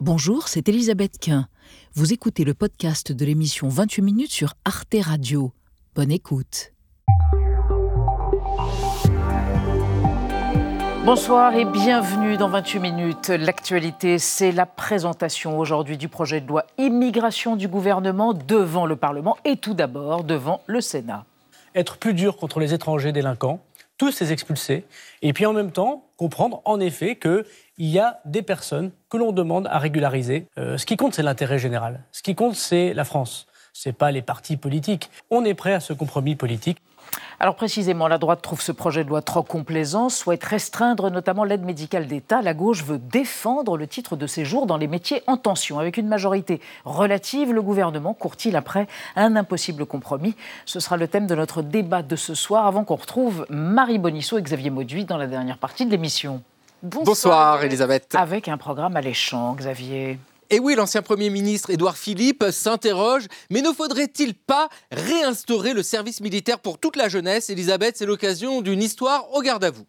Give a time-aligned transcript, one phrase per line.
[0.00, 1.48] Bonjour, c'est Elisabeth Quint.
[1.94, 5.52] Vous écoutez le podcast de l'émission 28 minutes sur Arte Radio.
[5.96, 6.72] Bonne écoute.
[11.04, 13.28] Bonsoir et bienvenue dans 28 minutes.
[13.30, 19.36] L'actualité, c'est la présentation aujourd'hui du projet de loi immigration du gouvernement devant le Parlement
[19.44, 21.24] et tout d'abord devant le Sénat.
[21.74, 23.64] Être plus dur contre les étrangers délinquants,
[23.98, 24.84] tous les expulser,
[25.22, 27.44] et puis en même temps comprendre en effet qu'il
[27.78, 30.46] y a des personnes que l'on demande à régulariser.
[30.56, 32.04] Euh, ce qui compte, c'est l'intérêt général.
[32.12, 33.46] Ce qui compte, c'est la France.
[33.72, 35.10] Ce n'est pas les partis politiques.
[35.30, 36.78] On est prêt à ce compromis politique.
[37.40, 41.64] Alors précisément, la droite trouve ce projet de loi trop complaisant, souhaite restreindre notamment l'aide
[41.64, 42.42] médicale d'État.
[42.42, 45.78] La gauche veut défendre le titre de séjour dans les métiers en tension.
[45.78, 50.34] Avec une majorité relative, le gouvernement court-il après un impossible compromis?
[50.66, 54.38] Ce sera le thème de notre débat de ce soir avant qu'on retrouve Marie Bonisseau
[54.38, 56.42] et Xavier Mauduit dans la dernière partie de l'émission.
[56.82, 58.14] Bonsoir, Bonsoir Elisabeth.
[58.16, 60.18] Avec un programme alléchant, Xavier.
[60.50, 66.22] Et oui, l'ancien Premier ministre Édouard Philippe s'interroge, mais ne faudrait-il pas réinstaurer le service
[66.22, 67.50] militaire pour toute la jeunesse?
[67.50, 69.84] Elisabeth, c'est l'occasion d'une histoire au garde à vous.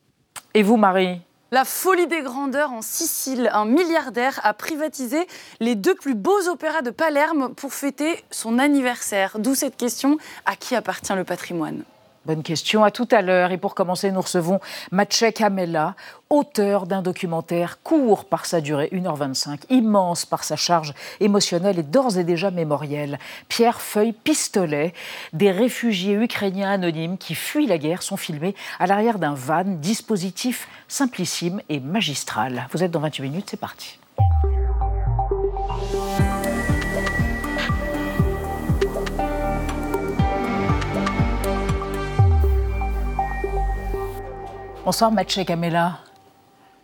[0.53, 1.21] Et vous, Marie?
[1.51, 3.49] La folie des grandeurs en Sicile.
[3.53, 5.27] Un milliardaire a privatisé
[5.61, 9.39] les deux plus beaux opéras de Palerme pour fêter son anniversaire.
[9.39, 11.85] D'où cette question à qui appartient le patrimoine?
[12.25, 12.83] Bonne question.
[12.83, 13.51] À tout à l'heure.
[13.51, 14.59] Et pour commencer, nous recevons
[14.91, 15.95] Maciek Amela,
[16.29, 22.17] auteur d'un documentaire court par sa durée, 1h25, immense par sa charge émotionnelle et d'ores
[22.17, 23.19] et déjà mémorielle.
[23.47, 24.93] Pierre Feuille Pistolet,
[25.33, 30.67] des réfugiés ukrainiens anonymes qui fuient la guerre sont filmés à l'arrière d'un van, dispositif
[30.87, 32.67] simplissime et magistral.
[32.71, 33.97] Vous êtes dans 28 minutes, c'est parti.
[44.85, 45.99] Bonsoir Mathieu Camella.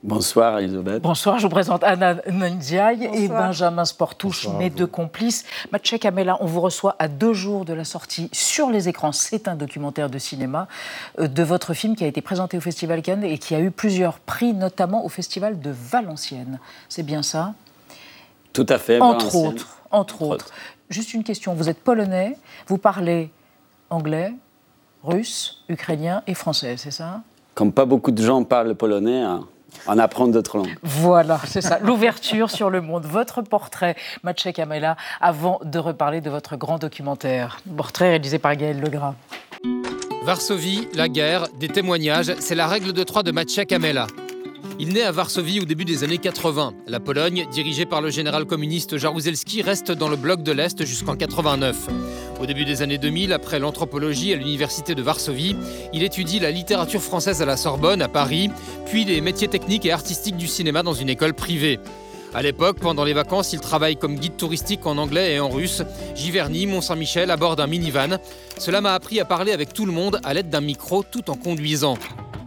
[0.04, 1.02] Bonsoir Elisabeth.
[1.02, 5.46] Bonsoir, je vous présente Anna Ndiaye et Benjamin Sportouche, mes deux complices.
[5.72, 9.14] Mathieu Camella, on vous reçoit à deux jours de la sortie sur les écrans.
[9.14, 10.68] C'est un documentaire de cinéma
[11.20, 13.72] euh, de votre film qui a été présenté au Festival Cannes et qui a eu
[13.72, 16.60] plusieurs prix, notamment au Festival de Valenciennes.
[16.90, 17.54] C'est bien ça?
[18.54, 19.00] Tout à fait.
[19.00, 20.52] Entre autres, entre, autres.
[20.90, 21.56] Juste une question.
[21.56, 23.32] Vous êtes polonais, vous parlez
[23.90, 24.34] anglais,
[25.04, 27.22] russe, ukrainien et français, c'est ça?
[27.56, 29.48] Comme pas beaucoup de gens parlent polonais, hein,
[29.88, 30.78] en apprendre d'autres langues.
[30.84, 33.06] Voilà, c'est ça, l'ouverture sur le monde.
[33.06, 37.58] Votre portrait, Maciej Kamela, avant de reparler de votre grand documentaire.
[37.76, 39.16] Portrait réalisé par Gaël Legras.
[40.24, 44.08] Varsovie, la guerre, des témoignages, c'est la règle de trois de Maciej Kamela.
[44.78, 46.74] Il naît à Varsovie au début des années 80.
[46.88, 51.16] La Pologne, dirigée par le général communiste Jaruzelski, reste dans le bloc de l'Est jusqu'en
[51.16, 51.88] 89.
[52.42, 55.56] Au début des années 2000, après l'anthropologie à l'université de Varsovie,
[55.94, 58.50] il étudie la littérature française à la Sorbonne, à Paris,
[58.86, 61.80] puis les métiers techniques et artistiques du cinéma dans une école privée.
[62.34, 65.84] À l'époque, pendant les vacances, il travaille comme guide touristique en anglais et en russe,
[66.16, 68.18] Giverny, Mont-Saint-Michel, à bord d'un minivan.
[68.58, 71.36] Cela m'a appris à parler avec tout le monde à l'aide d'un micro tout en
[71.36, 71.98] conduisant.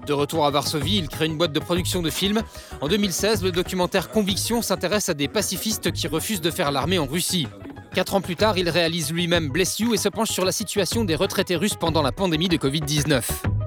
[0.09, 2.41] De retour à Varsovie, il crée une boîte de production de films.
[2.81, 7.05] En 2016, le documentaire Conviction s'intéresse à des pacifistes qui refusent de faire l'armée en
[7.05, 7.47] Russie.
[7.93, 11.05] Quatre ans plus tard, il réalise lui-même Bless You et se penche sur la situation
[11.05, 13.58] des retraités russes pendant la pandémie de Covid-19.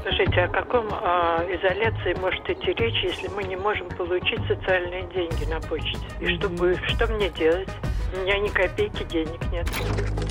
[0.00, 5.44] Скажите, о каком э, изоляции может идти речь, если мы не можем получить социальные деньги
[5.50, 5.98] на почте?
[6.20, 6.48] И что,
[6.88, 7.68] что мне делать?
[8.14, 9.66] У меня ни копейки денег нет.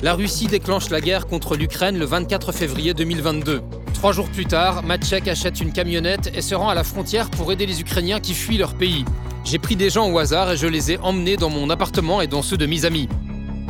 [0.02, 3.62] La Russie déclenche la guerre contre l'Ukraine le 24 février 2022.
[3.94, 7.52] Trois jours plus tard, Maciek achète une camionnette et se rend à la frontière pour
[7.52, 9.04] aider les Ukrainiens qui fuient leur pays.
[9.44, 12.26] J'ai pris des gens au hasard et je les ai emmenés dans mon appartement et
[12.26, 13.08] dans ceux de mes amis.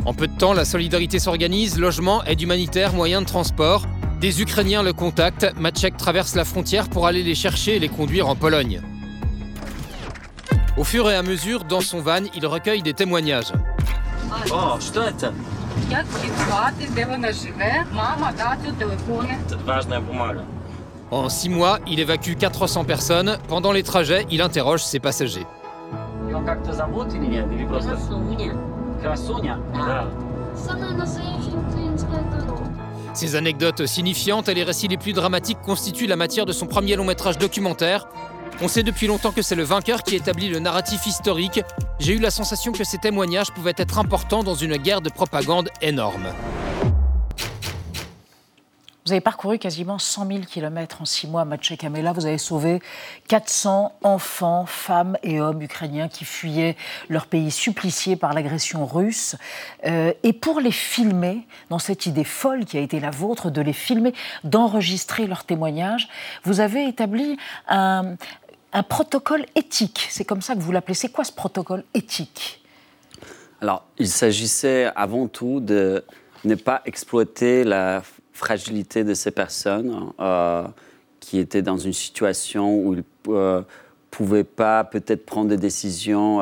[0.05, 3.85] En peu de temps, la solidarité s'organise, logement, aide humanitaire, moyens de transport.
[4.20, 8.28] Des Ukrainiens le contactent, Maciek traverse la frontière pour aller les chercher et les conduire
[8.28, 8.80] en Pologne.
[10.78, 13.52] Au fur et à mesure, dans son van, il recueille des témoignages.
[21.10, 23.36] Oh, en six mois, il évacue 400 personnes.
[23.48, 25.46] Pendant les trajets, il interroge ses passagers.
[33.16, 36.96] Ces anecdotes signifiantes et les récits les plus dramatiques constituent la matière de son premier
[36.96, 38.06] long métrage documentaire,
[38.60, 41.62] on sait depuis longtemps que c'est le vainqueur qui établit le narratif historique.
[41.98, 45.70] J'ai eu la sensation que ces témoignages pouvaient être importants dans une guerre de propagande
[45.80, 46.26] énorme.
[49.06, 52.12] Vous avez parcouru quasiment 100 000 kilomètres en six mois, Maciej Kamela.
[52.12, 52.82] Vous avez sauvé
[53.28, 56.74] 400 enfants, femmes et hommes ukrainiens qui fuyaient
[57.08, 59.36] leur pays supplicié par l'agression russe.
[59.84, 63.60] Euh, et pour les filmer, dans cette idée folle qui a été la vôtre, de
[63.60, 64.12] les filmer,
[64.42, 66.08] d'enregistrer leurs témoignages,
[66.42, 67.36] vous avez établi
[67.68, 68.16] un
[68.88, 70.08] protocole éthique.
[70.10, 70.94] C'est comme ça que vous l'appelez.
[70.94, 72.60] C'est quoi ce protocole éthique?
[73.60, 76.04] Alors, il s'agissait avant tout de
[76.44, 78.02] ne pas exploiter la
[78.36, 80.64] fragilité de ces personnes euh,
[81.20, 83.62] qui étaient dans une situation où ils ne
[84.10, 86.40] pouvaient pas peut-être prendre des décisions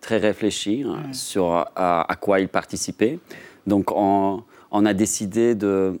[0.00, 3.18] très réfléchies hein, sur à quoi ils participaient.
[3.66, 5.98] Donc, on, on a décidé de,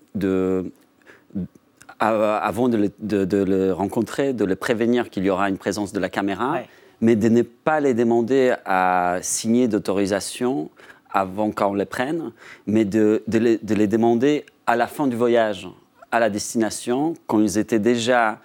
[2.00, 6.60] avant de le, rencontrer, de le prévenir qu'il y aura une présence de la caméra,
[7.00, 10.70] mais de ne pas les demander à signer d'autorisation
[11.10, 12.32] avant qu'on les prenne,
[12.66, 15.66] mais de, les, de, les, demander à la fin du voyage,
[16.12, 18.38] à la destination, quand ils étaient déjà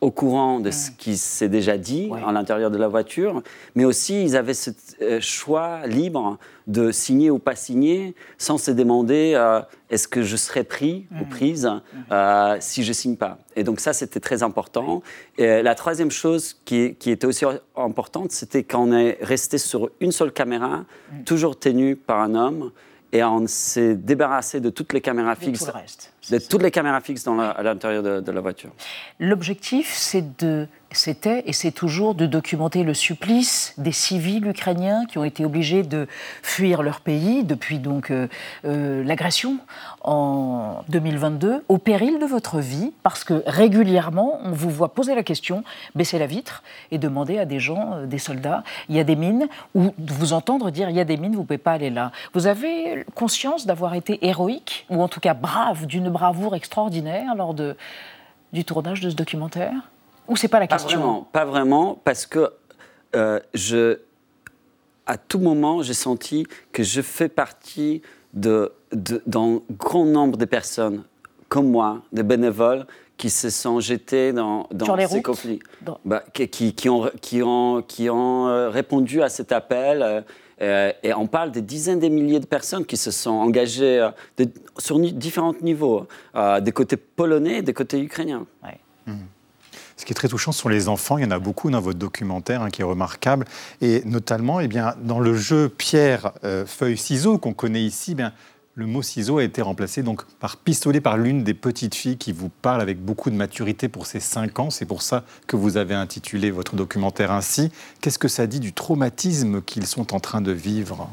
[0.00, 3.42] au courant de ce qui s'est déjà dit à l'intérieur de la voiture,
[3.76, 4.70] mais aussi ils avaient ce
[5.02, 9.60] euh, choix libre de signer ou pas signer sans se demander euh,
[9.90, 11.28] est-ce que je serai pris ou mmh.
[11.28, 11.98] prise mmh.
[12.12, 13.38] euh, si je signe pas.
[13.54, 15.02] Et donc ça, c'était très important.
[15.36, 17.44] Et la troisième chose qui, qui était aussi
[17.76, 20.78] importante, c'était qu'on est resté sur une seule caméra,
[21.12, 21.22] mmh.
[21.24, 22.72] toujours tenue par un homme,
[23.12, 25.70] et on s'est débarrassé de toutes les caméras fixes.
[26.30, 28.70] De toutes les caméras fixes à l'intérieur de, la voiture.
[29.18, 30.68] L'objectif, c'était
[31.46, 36.08] et c'est toujours de documenter le supplice des civils ukrainiens qui ont été obligés de
[36.42, 38.26] fuir leur pays depuis donc euh,
[38.64, 39.58] euh, l'agression
[40.02, 45.22] en 2022 au péril de votre vie parce que régulièrement on vous voit poser la
[45.22, 45.62] question,
[45.94, 49.16] baisser la vitre et demander à des gens, euh, des soldats, il y a des
[49.16, 52.12] mines ou vous entendre dire il y a des mines, vous pouvez pas aller là.
[52.32, 57.54] Vous avez conscience d'avoir été héroïque ou en tout cas brave d'une bravoure extraordinaire lors
[57.54, 57.76] de,
[58.52, 59.90] du tournage de ce documentaire
[60.26, 60.88] ou c'est pas la question?
[60.88, 62.52] Pas vraiment, pas vraiment parce que
[63.16, 63.98] euh, je,
[65.06, 68.02] à tout moment, j'ai senti que je fais partie
[68.34, 71.04] de, d'un grand nombre de personnes
[71.48, 72.86] comme moi, des bénévoles,
[73.16, 75.60] qui se sont jetés dans, dans ces conflits,
[76.04, 80.02] bah, qui, qui, ont, qui, ont, qui ont euh, répondu à cet appel.
[80.02, 80.20] Euh,
[80.60, 84.08] et on parle des dizaines de milliers de personnes qui se sont engagées
[84.78, 86.06] sur différents niveaux,
[86.60, 88.46] des côtés polonais et des côtés ukrainiens.
[88.64, 88.78] Ouais.
[89.06, 89.14] Mmh.
[89.98, 91.18] Ce qui est très touchant ce sont les enfants.
[91.18, 93.46] Il y en a beaucoup dans votre documentaire hein, qui est remarquable.
[93.82, 98.14] Et notamment, eh bien, dans le jeu pierre, euh, feuille, ciseaux qu'on connaît ici, eh
[98.14, 98.32] bien,
[98.78, 102.30] le mot ciseau a été remplacé donc par pistolet par l'une des petites filles qui
[102.30, 104.70] vous parle avec beaucoup de maturité pour ses 5 ans.
[104.70, 107.72] C'est pour ça que vous avez intitulé votre documentaire ainsi.
[108.00, 111.10] Qu'est-ce que ça dit du traumatisme qu'ils sont en train de vivre?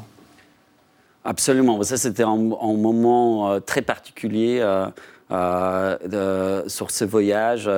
[1.24, 1.82] Absolument.
[1.82, 4.60] Ça, c'était un, moment euh, très particulier
[5.32, 7.68] euh, sur ce voyage.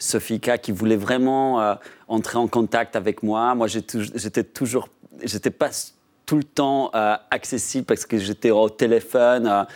[0.00, 1.74] Sofika qui voulait vraiment euh,
[2.08, 3.54] entrer en contact avec moi.
[3.54, 4.88] Moi, j'étais toujours,
[5.22, 5.70] j'étais pas
[6.32, 9.66] tout le temps euh, accessible parce que j'étais au téléphone.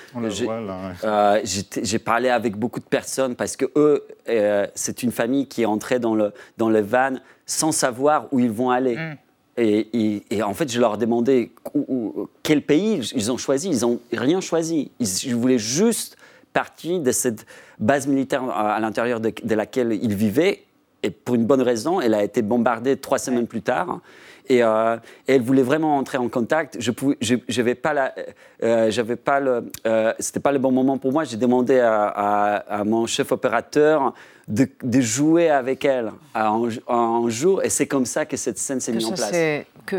[1.05, 4.03] Euh, j'ai parlé avec beaucoup de personnes parce que eux,
[4.75, 8.51] c'est une famille qui est entrée dans le, dans le van sans savoir où ils
[8.51, 8.97] vont aller.
[8.97, 9.17] Mm.
[9.59, 11.51] Et, et, en fait, je leur demandais
[12.43, 13.69] quel pays ils ont choisi.
[13.69, 14.91] Ils n'ont rien choisi.
[14.99, 16.17] Ils, voulaient juste
[16.55, 17.45] partie de cette
[17.79, 20.63] base militaire à l'intérieur de, laquelle il vivait.
[21.03, 24.01] Et pour une bonne raison, elle a été bombardée trois semaines plus tard.
[24.51, 24.97] Euh,
[25.29, 26.77] et, elle voulait vraiment entrer en contact.
[26.81, 28.15] Je pouvais, je, pas la,
[28.63, 31.25] euh, j'avais pas le, euh, c'était pas le bon moment pour moi.
[31.25, 34.15] J'ai demandé à, mon chef opérateur
[34.49, 34.69] de,
[35.01, 39.13] jouer avec elle un, jour, et c'est comme ça que cette scène s'est mise en
[39.13, 39.33] place.
[39.87, 39.97] Que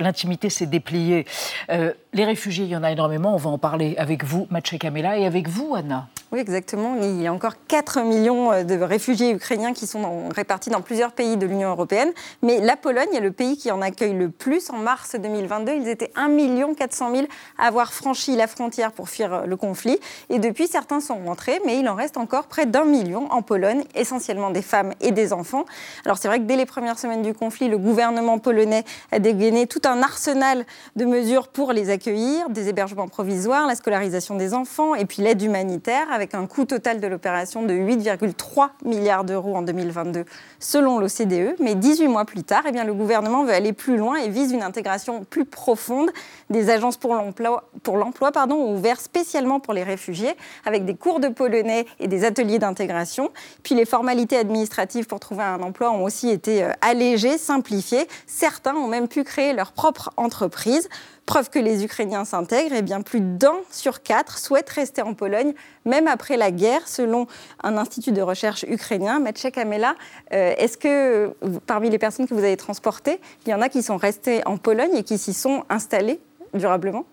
[0.00, 1.24] l'intimité s'est dépliée.
[1.68, 3.34] les réfugiés, il y en a énormément.
[3.34, 6.08] On va en parler avec vous, Maciej Kamela, et avec vous, Anna.
[6.30, 6.94] Oui, exactement.
[7.00, 11.12] Il y a encore 4 millions euh, de réfugiés ukrainiens qui sont répartis dans plusieurs
[11.12, 12.10] pays de l'Union européenne.
[12.42, 14.70] Mais la Pologne est le pays qui en accueille le plus.
[14.70, 16.28] En mars 2022, ils étaient 1
[16.74, 17.26] 400 000
[17.58, 19.98] à avoir franchi la frontière pour fuir euh, le conflit.
[20.28, 23.84] Et depuis, certains sont rentrés, mais il en reste encore près d'un million en Pologne,
[23.94, 25.64] essentiellement des femmes et des enfants.
[26.04, 29.66] Alors c'est vrai que dès les premières semaines du conflit, le gouvernement polonais a dégainé
[29.66, 30.64] tout un arsenal
[30.96, 35.42] de mesures pour les accueillir, des hébergements provisoires, la scolarisation des enfants et puis l'aide
[35.42, 40.24] humanitaire avec un coût total de l'opération de 8,3 milliards d'euros en 2022,
[40.58, 41.56] selon l'OCDE.
[41.60, 44.52] Mais 18 mois plus tard, eh bien, le gouvernement veut aller plus loin et vise
[44.52, 46.10] une intégration plus profonde.
[46.50, 50.94] Des agences pour l'emploi, pour l'emploi pardon, ont ouvert spécialement pour les réfugiés, avec des
[50.94, 53.30] cours de polonais et des ateliers d'intégration.
[53.62, 58.08] Puis les formalités administratives pour trouver un emploi ont aussi été euh, allégées, simplifiées.
[58.26, 60.88] Certains ont même pu créer leur propre entreprise.
[61.28, 65.12] Preuve que les Ukrainiens s'intègrent, et eh bien plus d'un sur quatre souhaite rester en
[65.12, 65.52] Pologne,
[65.84, 67.26] même après la guerre, selon
[67.62, 69.94] un institut de recherche ukrainien, Maciej Kamela.
[70.32, 71.34] Euh, est-ce que
[71.66, 74.56] parmi les personnes que vous avez transportées, il y en a qui sont restées en
[74.56, 76.20] Pologne et qui s'y sont installées
[76.54, 77.04] durablement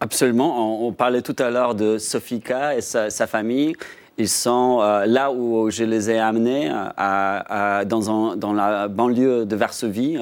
[0.00, 0.86] Absolument.
[0.86, 3.74] On, parlait tout à l'heure de Sofika et sa, famille.
[4.18, 9.56] Ils sont euh, là où je les ai amenés, à, dans, dans, la banlieue de
[9.56, 10.18] Varsovie.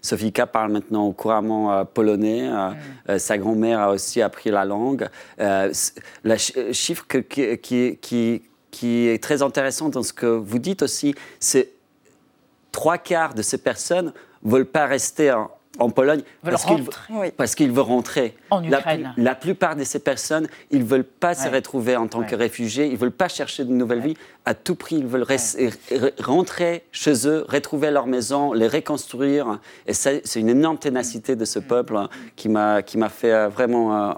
[0.00, 2.48] Sofika parle maintenant couramment polonais.
[2.48, 3.18] Mm.
[3.18, 5.08] sa grand-mère a aussi appris la langue.
[5.38, 6.36] le
[6.72, 11.72] chiffre qui, qui, qui, qui est très intéressant dans ce que vous dites aussi, c'est
[12.72, 14.12] trois quarts de ces personnes ne
[14.50, 16.84] veulent pas rester en, en Pologne parce qu'ils
[17.36, 18.34] parce qu'ils veulent rentrer.
[18.50, 19.12] En Ukraine.
[19.16, 22.86] La, plupart de ces personnes, ils ne veulent pas se retrouver en tant que réfugiés,
[22.86, 24.16] ils ne veulent pas chercher de nouvelles vies.
[24.44, 25.26] À tout prix, ils veulent
[26.18, 29.58] rentrer chez eux, retrouver leur maison, les reconstruire.
[29.86, 31.98] Et c'est une énorme ténacité de ce peuple
[32.36, 34.12] qui m'a fait euh, vraiment euh,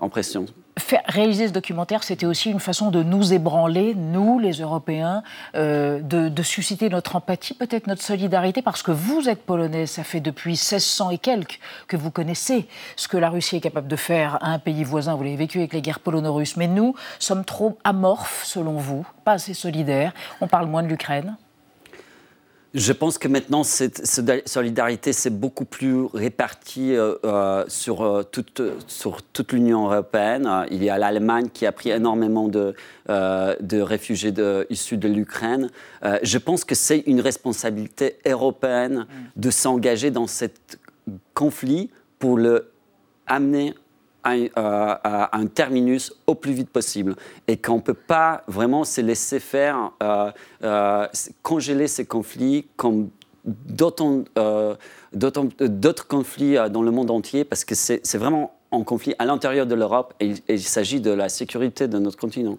[1.07, 5.23] réaliser ce documentaire, c'était aussi une façon de nous ébranler, nous, les Européens,
[5.55, 10.21] euh, de, susciter notre empathie, peut-être notre solidarité, parce que vous êtes polonais, ça fait
[10.21, 14.39] depuis 1600 et quelques que vous connaissez ce que la Russie est capable de faire
[14.43, 15.15] à un pays voisin.
[15.15, 16.57] Vous l'avez vécu avec les guerres polono-russes.
[16.57, 20.13] Mais nous sommes trop amorphes, selon vous, pas assez solidaires.
[20.41, 21.37] On parle moins de l'Ukraine.
[22.75, 24.07] Je pense que maintenant, cette
[24.47, 30.67] solidarité, c'est beaucoup plus répartie euh, euh, sur, euh, toute, sur toute l'Union européenne.
[30.71, 32.75] Il y a l'Allemagne qui a pris énormément de,
[33.09, 35.71] de réfugiés de, issus de l'Ukraine.
[36.23, 39.07] je pense que c'est une responsabilité européenne
[39.37, 40.45] de s'engager dans ce
[41.33, 42.71] conflit pour le
[43.27, 43.75] amener
[44.55, 47.17] à, un terminus au plus vite possible
[47.47, 50.31] et qu'on ne peut pas vraiment se laisser faire, euh,
[50.65, 51.07] euh,
[51.43, 53.11] congeler ces conflits comme
[53.47, 54.75] euh,
[55.13, 59.75] d'autres conflits dans le monde entier parce que c'est vraiment un conflit à l'intérieur de
[59.75, 62.59] l'Europe et il s'agit de la sécurité de notre continent.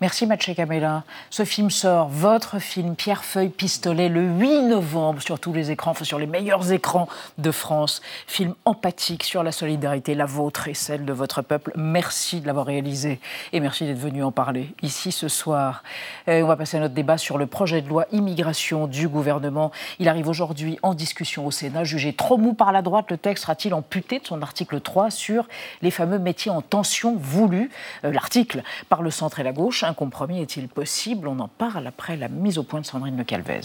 [0.00, 1.04] Merci Maciej Kamela.
[1.30, 5.92] Ce film sort, votre film Pierre Feuille Pistolet, le 8 novembre sur tous les écrans,
[5.92, 8.02] enfin sur les meilleurs écrans de France.
[8.26, 11.72] Film empathique sur la solidarité, la vôtre et celle de votre peuple.
[11.76, 13.20] Merci de l'avoir réalisé
[13.52, 15.82] et merci d'être venu en parler ici ce soir.
[16.28, 19.72] Euh, on va passer à notre débat sur le projet de loi immigration du gouvernement.
[20.00, 21.84] Il arrive aujourd'hui en discussion au Sénat.
[21.84, 25.48] Jugé trop mou par la droite, le texte sera-t-il amputé de son article 3 sur
[25.82, 27.70] les fameux métiers en tension voulus?
[28.04, 31.26] Euh, L'article par le centre et la gauche un compromis est-il possible?
[31.26, 33.60] On en parle après la mise au point de Sandrine Le Calvez.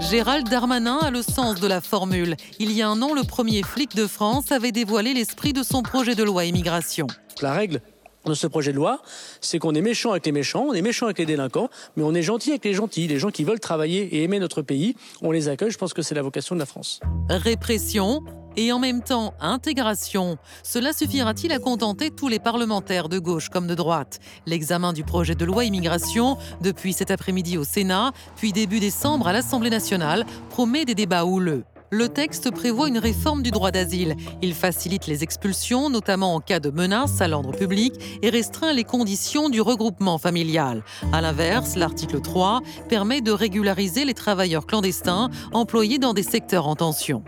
[0.00, 2.36] Gérald Darmanin a le sens de la formule.
[2.58, 5.82] Il y a un an, le premier flic de France avait dévoilé l'esprit de son
[5.82, 7.06] projet de loi immigration.
[7.40, 7.80] La règle
[8.26, 9.02] de ce projet de loi,
[9.40, 12.14] c'est qu'on est méchant avec les méchants, on est méchant avec les délinquants, mais on
[12.14, 13.08] est gentil avec les gentils.
[13.08, 15.70] Les gens qui veulent travailler et aimer notre pays, on les accueille.
[15.70, 17.00] Je pense que c'est la vocation de la France.
[17.28, 18.22] Répression,
[18.56, 20.36] et en même temps intégration.
[20.62, 24.18] Cela suffira-t-il à contenter tous les parlementaires de gauche comme de droite?
[24.46, 29.32] L'examen du projet de loi immigration, depuis cet après-midi au Sénat, puis début décembre à
[29.32, 31.64] l'Assemblée nationale, promet des débats houleux.
[31.94, 34.16] Le texte prévoit une réforme du droit d'asile.
[34.40, 37.92] Il facilite les expulsions, notamment en cas de menace à l'ordre public,
[38.22, 40.84] et restreint les conditions du regroupement familial.
[41.12, 46.76] A l'inverse, l'article 3 permet de régulariser les travailleurs clandestins employés dans des secteurs en
[46.76, 47.24] tension.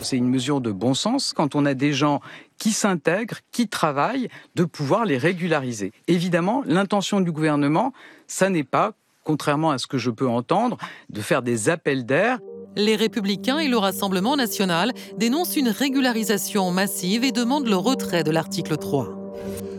[0.00, 2.20] C'est une mesure de bon sens quand on a des gens
[2.58, 5.92] qui s'intègrent, qui travaillent, de pouvoir les régulariser.
[6.08, 7.92] Évidemment, l'intention du gouvernement,
[8.26, 8.92] ça n'est pas,
[9.24, 10.78] contrairement à ce que je peux entendre,
[11.10, 12.38] de faire des appels d'air.
[12.76, 18.30] Les Républicains et le Rassemblement national dénoncent une régularisation massive et demandent le retrait de
[18.30, 19.08] l'article 3.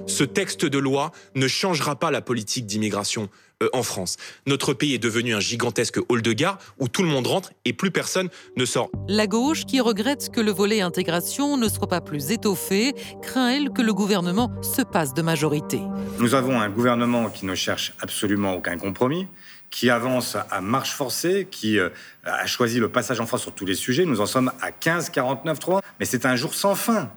[0.08, 3.30] Ce texte de loi ne changera pas la politique d'immigration.
[3.64, 4.18] Euh, en France.
[4.46, 7.74] Notre pays est devenu un gigantesque hall de gare où tout le monde rentre et
[7.74, 8.90] plus personne ne sort.
[9.08, 13.70] La gauche, qui regrette que le volet intégration ne soit pas plus étoffé, craint, elle,
[13.70, 15.80] que le gouvernement se passe de majorité.
[16.20, 19.28] Nous avons un gouvernement qui ne cherche absolument aucun compromis
[19.70, 21.90] qui avance à marche forcée, qui euh,
[22.26, 24.06] a choisi le passage en France sur tous les sujets.
[24.06, 27.10] Nous en sommes à 15-49-3, mais c'est un jour sans fin.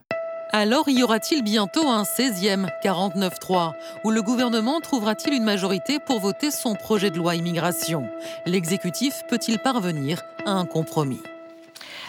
[0.53, 3.73] Alors y aura-t-il bientôt un 16e 49-3
[4.05, 8.09] où le gouvernement trouvera-t-il une majorité pour voter son projet de loi immigration?
[8.47, 11.23] L'exécutif peut-il parvenir à un compromis?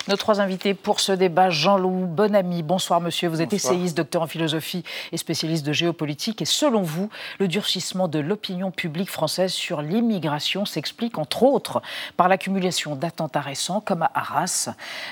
[0.08, 2.64] Nos trois invités pour ce débat, Jean-Loup Bonamy.
[2.64, 6.42] Bonsoir monsieur, vous êtes essayiste, docteur en philosophie et spécialiste de géopolitique.
[6.42, 7.10] Et selon vous,
[7.40, 11.82] le durcissement de l'opinion publique française sur l'immigration s'explique entre autres
[12.16, 14.70] par l'accumulation d'attentats récents comme à Arras,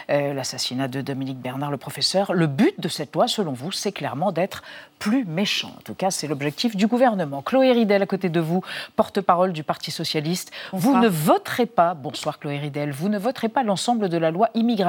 [0.09, 2.33] euh, l'assassinat de Dominique Bernard, le professeur.
[2.33, 4.63] Le but de cette loi, selon vous, c'est clairement d'être
[4.97, 5.73] plus méchant.
[5.77, 7.41] En tout cas, c'est l'objectif du gouvernement.
[7.41, 8.63] Chloé Ridel, à côté de vous,
[8.95, 10.51] porte-parole du Parti socialiste.
[10.71, 14.49] Vous ne voterez pas, bonsoir Chloé Ridel, vous ne voterez pas l'ensemble de la loi
[14.53, 14.84] immigration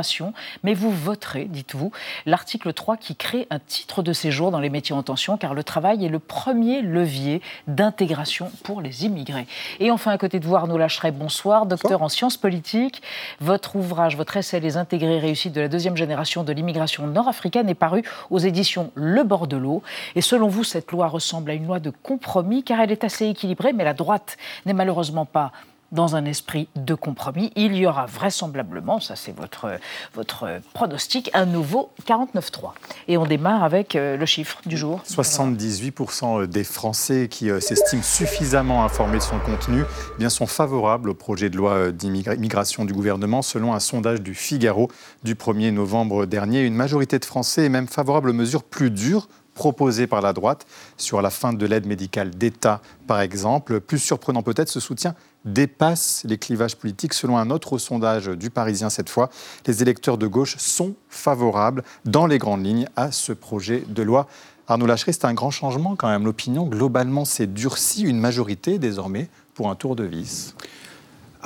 [0.63, 1.93] mais vous voterez, dites-vous,
[2.27, 5.65] l'article 3 qui crée un titre de séjour dans les métiers en tension, car le
[5.65, 9.47] travail est le premier levier d'intégration pour les immigrés.
[9.81, 13.03] Et enfin, à côté de vous, Arnaud Lacheret, bonsoir, docteur en sciences politiques.
[13.41, 17.75] Votre ouvrage, votre essai Les intégrés réussites de la deuxième génération de l'immigration nord-africaine est
[17.75, 19.83] paru aux éditions Le Bordelot.
[20.15, 23.27] Et selon vous, cette loi ressemble à une loi de compromis, car elle est assez
[23.27, 25.53] équilibrée, mais la droite n'est malheureusement pas
[25.93, 27.53] dans un esprit de compromis.
[27.57, 29.79] Il y aura vraisemblablement, ça c'est votre,
[30.15, 32.73] votre pronostic, un nouveau 49-3.
[33.09, 35.01] Et on démarre avec euh, le chiffre du jour.
[35.09, 39.83] 78% des Français qui euh, s'estiment suffisamment informés de son contenu
[40.15, 44.23] eh bien, sont favorables au projet de loi euh, d'immigration du gouvernement, selon un sondage
[44.23, 44.91] du Figaro
[45.23, 46.63] du 1er novembre dernier.
[46.63, 50.67] Une majorité de Français est même favorable aux mesures plus dures proposées par la droite
[50.97, 53.81] sur la fin de l'aide médicale d'État, par exemple.
[53.81, 55.15] Plus surprenant peut-être, ce soutien
[55.47, 57.15] dépasse les clivages politiques.
[57.15, 59.31] Selon un autre sondage du Parisien cette fois,
[59.67, 64.27] les électeurs de gauche sont favorables dans les grandes lignes à ce projet de loi.
[64.69, 66.25] Arnaud Lachery, c'est un grand changement quand même.
[66.25, 70.55] L'opinion globalement s'est durcie, une majorité désormais pour un tour de vis.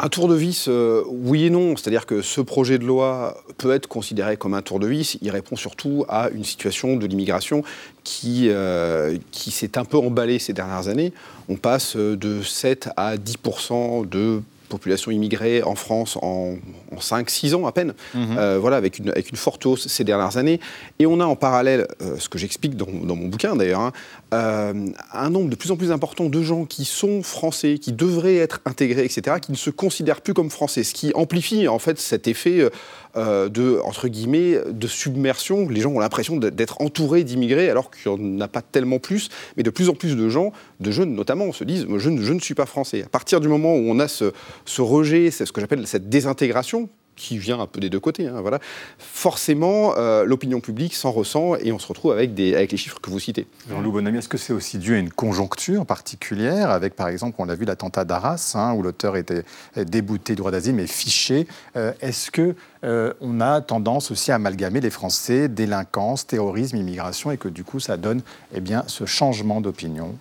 [0.03, 1.77] Un tour de vis, euh, oui et non.
[1.77, 5.19] C'est-à-dire que ce projet de loi peut être considéré comme un tour de vis.
[5.21, 7.63] Il répond surtout à une situation de l'immigration
[8.03, 11.13] qui, euh, qui s'est un peu emballée ces dernières années.
[11.51, 14.41] On passe de 7 à 10% de
[14.71, 16.55] population immigrée en France en,
[16.99, 18.37] 5-6 ans à peine, mhm.
[18.39, 20.61] euh, voilà, avec une, avec une forte hausse ces dernières années.
[20.99, 23.93] Et on a en parallèle, euh, ce que j'explique dans, mon bouquin d'ailleurs, hein,
[24.35, 28.37] euh, un nombre de plus en plus important de gens qui sont français, qui devraient
[28.37, 31.99] être intégrés, etc., qui ne se considèrent plus comme français, ce qui amplifie en fait
[31.99, 32.69] cet effet
[33.17, 35.69] de, entre guillemets, de submersion.
[35.69, 39.63] Les gens ont l'impression d'être entourés d'immigrés alors qu'il n'y a pas tellement plus, mais
[39.63, 42.55] de plus en plus de gens, de jeunes notamment, se disent je, je ne suis
[42.55, 43.03] pas français.
[43.03, 44.33] À partir du moment où on a ce,
[44.65, 46.89] ce rejet, c'est ce que j'appelle cette désintégration,
[47.21, 48.59] qui vient un peu des deux côtés, hein, voilà,
[48.99, 52.99] forcément, euh, l'opinion publique s'en ressent et on se retrouve avec, des, avec les chiffres
[53.01, 53.47] que vous citez.
[53.69, 57.45] Jean-Loup Bonamy, est-ce que c'est aussi dû à une conjoncture particulière, avec par exemple, on
[57.45, 59.45] l'a vu, l'attentat d'Arras, hein, où l'auteur était
[59.77, 61.47] débouté du droit d'asile mais fiché.
[61.77, 67.31] Euh, Est-ce que euh, on a tendance aussi à amalgamer les Français, délinquance, terrorisme, immigration,
[67.31, 68.23] et que du coup ça donne
[68.55, 70.17] eh bien, ce changement d'opinion?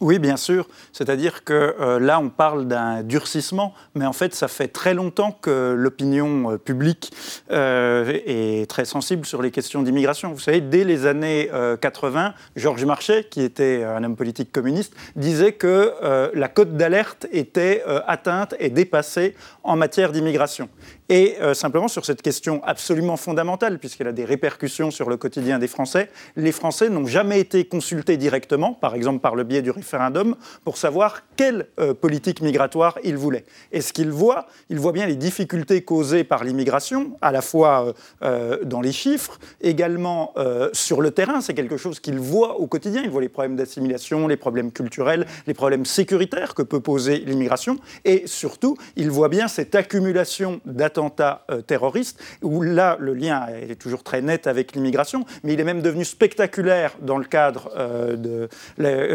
[0.00, 0.66] Oui, bien sûr.
[0.92, 5.32] C'est-à-dire que euh, là, on parle d'un durcissement, mais en fait, ça fait très longtemps
[5.32, 7.12] que l'opinion euh, publique
[7.50, 10.32] euh, est très sensible sur les questions d'immigration.
[10.32, 15.52] Vous savez, dès les années 80, Georges Marchais, qui était un homme politique communiste, disait
[15.52, 15.92] que
[16.34, 20.68] la cote d'alerte était atteinte et dépassée en matière d'immigration.
[21.10, 25.66] Et simplement sur cette question absolument fondamentale, puisqu'elle a des répercussions sur le quotidien des
[25.66, 30.36] Français, les Français n'ont jamais été consultés directement, par exemple par le biais du référendum
[30.64, 33.44] pour savoir quelle euh, politique migratoire il voulait.
[33.72, 37.86] Et ce qu'il voit, il voit bien les difficultés causées par l'immigration, à la fois
[37.86, 37.92] euh,
[38.22, 40.34] euh, dans les chiffres, également
[40.72, 41.40] sur le terrain.
[41.40, 43.02] C'est quelque chose qu'il voit au quotidien.
[43.02, 47.78] Il voit les problèmes d'assimilation, les problèmes culturels, les problèmes sécuritaires que peut poser l'immigration.
[48.04, 50.60] Et surtout, il voit bien cette accumulation
[51.00, 55.64] d'attentats terroristes, où là, le lien est toujours très net avec l'immigration, mais il est
[55.64, 57.70] même devenu spectaculaire dans le cadre
[58.16, 58.48] de,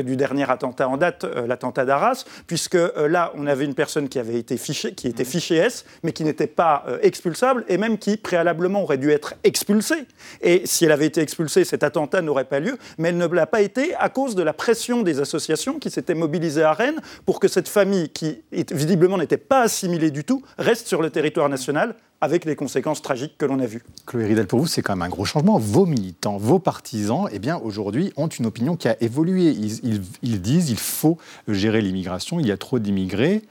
[0.01, 4.09] du dernier attentat en date, euh, l'attentat d'Arras, puisque euh, là, on avait une personne
[4.09, 7.77] qui avait été fichée, qui était fichée S, mais qui n'était pas euh, expulsable, et
[7.77, 10.05] même qui préalablement aurait dû être expulsée.
[10.41, 13.45] Et si elle avait été expulsée, cet attentat n'aurait pas lieu, mais elle ne l'a
[13.45, 17.39] pas été à cause de la pression des associations qui s'étaient mobilisées à Rennes pour
[17.39, 21.74] que cette famille, qui visiblement n'était pas assimilée du tout, reste sur le territoire national
[22.21, 23.83] avec les conséquences tragiques que l'on a vues.
[24.05, 25.59] Chloé Ridel, pour vous, c'est quand même un gros changement.
[25.59, 29.51] Vos militants, vos partisans, eh bien, aujourd'hui, ont une opinion qui a évolué.
[29.51, 33.43] Ils, ils disent qu'il faut gérer l'immigration, il y a trop d'immigrés.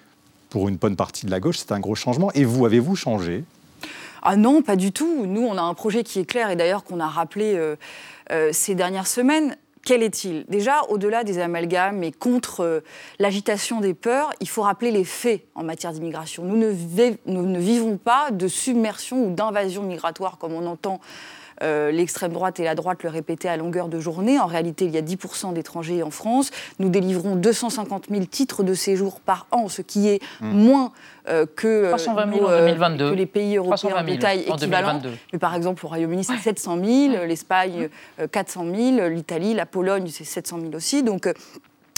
[0.50, 2.30] Pour une bonne partie de la gauche, c'est un gros changement.
[2.34, 3.44] Et vous, avez-vous changé?
[4.22, 5.26] Ah non, pas du tout.
[5.26, 7.76] Nous, on a un projet qui est clair et d'ailleurs qu'on a rappelé euh,
[8.32, 9.56] euh, ces dernières semaines.
[9.84, 10.44] Quel est-il?
[10.48, 12.80] Déjà, au-delà des amalgames et contre euh,
[13.18, 16.42] l'agitation des peurs, il faut rappeler les faits en matière d'immigration.
[16.44, 21.00] Nous, nous ne, vivons pas de submersion ou d'invasion migratoire comme on entend
[21.62, 24.40] euh, l'extrême droite et la droite le répétaient à longueur de journée.
[24.40, 26.50] En réalité, il y a 10% d'étrangers en France.
[26.78, 30.48] Nous délivrons 250 000 titres de séjour par an, ce qui est hmm.
[30.48, 30.92] moins
[31.56, 33.10] que, 320 000 en 2022.
[33.10, 35.06] que les pays européens de taille équivalente.
[35.32, 37.88] Mais par exemple, au Royaume-Uni, c'est 700 000, l'Espagne,
[38.30, 41.02] 400 000, l'Italie, la Pologne, c'est 700 000 aussi.
[41.02, 41.28] Donc,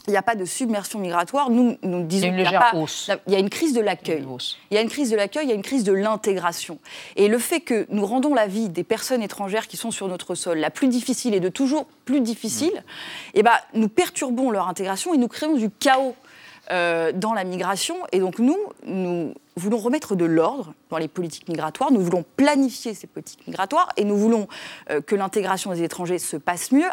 [0.06, 1.50] il n'y a pas de submersion migratoire.
[1.50, 4.24] Nous, nous disons qu'il y, y a une crise de l'accueil.
[4.70, 6.78] Il y a une crise de l'accueil, il y a une crise de l'intégration.
[7.16, 10.34] Et le fait que nous rendons la vie des personnes étrangères qui sont sur notre
[10.34, 13.34] sol la plus difficile et de toujours plus difficile, mmh.
[13.34, 16.25] eh ben, nous perturbons leur intégration et nous créons du chaos euh,
[16.70, 17.96] dans la migration.
[18.12, 22.92] Et donc nous, nous voulons remettre de l'ordre dans les politiques migratoires, nous voulons planifier
[22.92, 24.48] ces politiques migratoires et nous voulons
[24.90, 26.88] euh, que l'intégration des étrangers se passe mieux.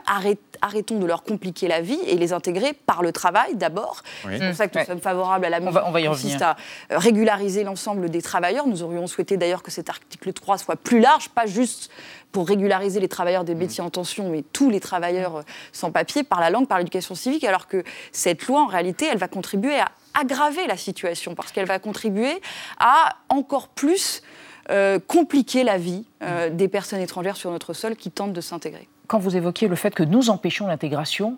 [0.61, 4.01] arrêtons de leur compliquer la vie et les intégrer par le travail d'abord.
[4.23, 6.55] C'est pour ça que nous sommes favorables à la mesure qui consiste à
[6.91, 8.65] euh, régulariser l'ensemble des travailleurs.
[8.65, 11.91] Nous aurions souhaité d'ailleurs que cet article 3 soit plus large, pas juste
[12.31, 15.41] pour régulariser les travailleurs des métiers en tension, mais tous les travailleurs euh,
[15.73, 19.17] sans papier, par la langue, par l'éducation civique, alors que cette loi, en réalité, elle
[19.17, 22.41] va contribuer à aggraver la situation, parce qu'elle va contribuer
[22.79, 24.21] à encore plus
[24.69, 28.87] euh, compliquer la vie euh, des personnes étrangères sur notre sol qui tentent de s'intégrer.
[29.07, 31.37] Quand vous évoquiez le fait que nous empêchons l'intégration,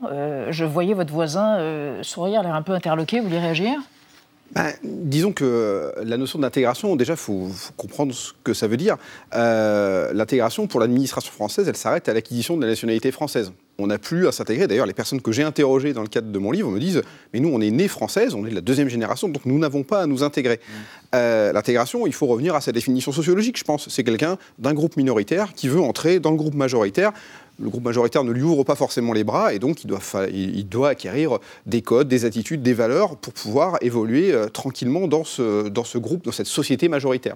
[0.50, 3.20] je voyais votre voisin sourire, l'air un peu interloqué.
[3.20, 3.82] Vous voulez réagir?
[4.52, 8.98] Ben, disons que la notion d'intégration, déjà, il faut, comprendre ce que ça veut dire.
[9.34, 13.52] Euh, l'intégration, pour l'administration française, elle s'arrête à l'acquisition de la nationalité française.
[13.78, 14.68] On n'a plus à s'intégrer.
[14.68, 17.02] D'ailleurs, les personnes que j'ai interrogées dans le cadre de mon livre me disent
[17.34, 19.84] Mais nous, on est nés françaises, on est de la deuxième génération, donc nous n'avons
[19.84, 20.56] pas à nous intégrer.
[20.56, 20.74] Mmh.
[21.16, 23.90] Euh, l'intégration, il faut revenir à sa définition sociologique, je pense.
[23.90, 27.12] C'est quelqu'un d'un groupe minoritaire qui veut entrer dans le groupe majoritaire
[27.60, 30.68] le groupe majoritaire ne lui ouvre pas forcément les bras et donc il doit, il
[30.68, 35.70] doit acquérir des codes, des attitudes, des valeurs pour pouvoir évoluer euh, tranquillement dans ce,
[35.70, 37.36] dans ce groupe, dans cette société majoritaire.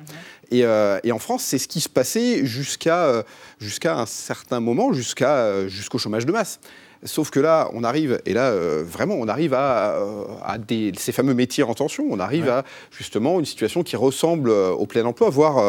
[0.52, 3.23] Et, euh, et, en France, c'est ce qui se passait jusqu'à
[3.60, 6.60] jusqu'à un certain moment, jusqu'à jusqu'au chômage de masse.
[7.06, 9.98] Sauf que là, on arrive, et là, vraiment, on arrive à,
[10.43, 14.50] à des, ces fameux métiers en tension, on arrive à justement une situation qui ressemble
[14.50, 15.63] au plein emploi, voire,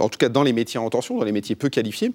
[0.00, 2.12] en tout cas dans les métiers en tension, dans les métiers peu qualifiés,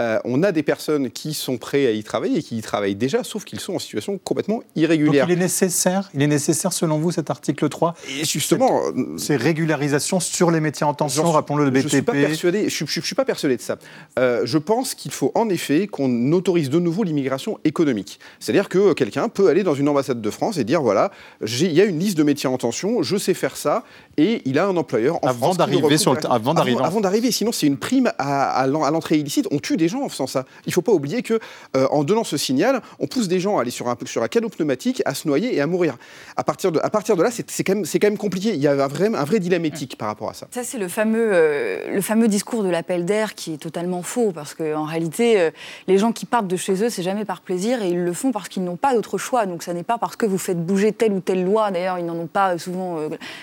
[0.00, 2.96] euh, on a des personnes qui sont prêtes à y travailler et qui y travaillent
[2.96, 5.26] déjà, sauf qu'ils sont en situation complètement irrégulière.
[5.26, 8.80] Donc il est nécessaire, il est nécessaire selon vous cet article 3 Et justement,
[9.18, 11.82] ces régularisations sur les métiers en tension, rappelons-le, le BTP.
[11.82, 12.68] Je suis pas persuadé.
[12.68, 13.76] Je, je, suis pas persuadé de ça.
[14.18, 18.18] Euh, je pense qu'il faut en effet qu'on autorise de nouveau l'immigration économique.
[18.40, 21.12] C'est-à-dire que quelqu'un peut aller dans une ambassade de France et dire voilà,
[21.46, 23.84] il y a une liste de métiers en tension, je sais faire ça,
[24.16, 27.30] et il a un employeur en avant d'arriver sur le avant d'arriver avant, d'arriver.
[27.30, 29.46] Sinon, c'est une prime à, à l'entrée illicite.
[29.52, 30.44] On tue des gens en faisant ça.
[30.66, 31.38] Il ne faut pas oublier que
[31.76, 34.28] euh, en donnant ce signal, on pousse des gens à aller sur un, sur un
[34.28, 35.96] canot pneumatique, à se noyer et à mourir.
[36.36, 38.50] À partir de, à partir de là, c'est quand, même, quand même compliqué.
[38.50, 40.46] Il y a un vrai, un vrai dilemme éthique par rapport à ça.
[40.50, 44.32] Ça, c'est le fameux, euh, le fameux discours de l'appel d'air qui est totalement faux,
[44.32, 45.50] parce qu'en réalité, euh,
[45.86, 48.32] les gens qui partent de chez eux, c'est jamais par plaisir, et ils le font
[48.32, 49.46] parce qu'ils n'ont pas d'autre choix.
[49.46, 52.06] Donc, ça n'est pas parce que vous faites bouger telle ou telle loi, d'ailleurs, ils
[52.06, 52.98] n'en ont pas souvent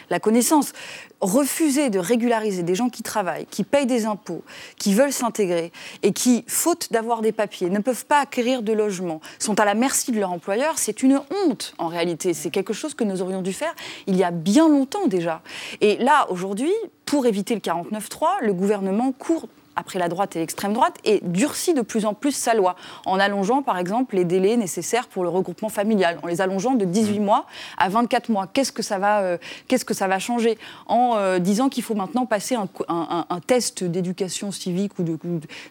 [0.10, 0.74] la connaissance
[1.22, 4.44] refuser de régulariser des gens qui travaillent, qui payent des impôts,
[4.78, 5.72] qui veulent s'intégrer
[6.04, 9.76] et qui, faute d'avoir des papiers, ne peuvent pas acquérir de logement, sont à la
[9.76, 12.34] merci de leur employeur, c'est une honte en réalité.
[12.34, 13.74] C'est quelque chose que nous aurions dû faire
[14.08, 15.42] il y a bien longtemps déjà.
[15.80, 16.74] Et là, aujourd'hui,
[17.06, 21.74] pour éviter le 49-3, le gouvernement court après la droite et l'extrême droite, et durcit
[21.74, 25.30] de plus en plus sa loi, en allongeant par exemple les délais nécessaires pour le
[25.30, 27.24] regroupement familial, en les allongeant de 18 mmh.
[27.24, 27.46] mois
[27.78, 28.48] à 24 mois.
[28.48, 30.58] Qu'est-ce que ça va, euh, qu'est-ce que ça va changer
[30.88, 35.18] En euh, disant qu'il faut maintenant passer un, test d'éducation civique ou de,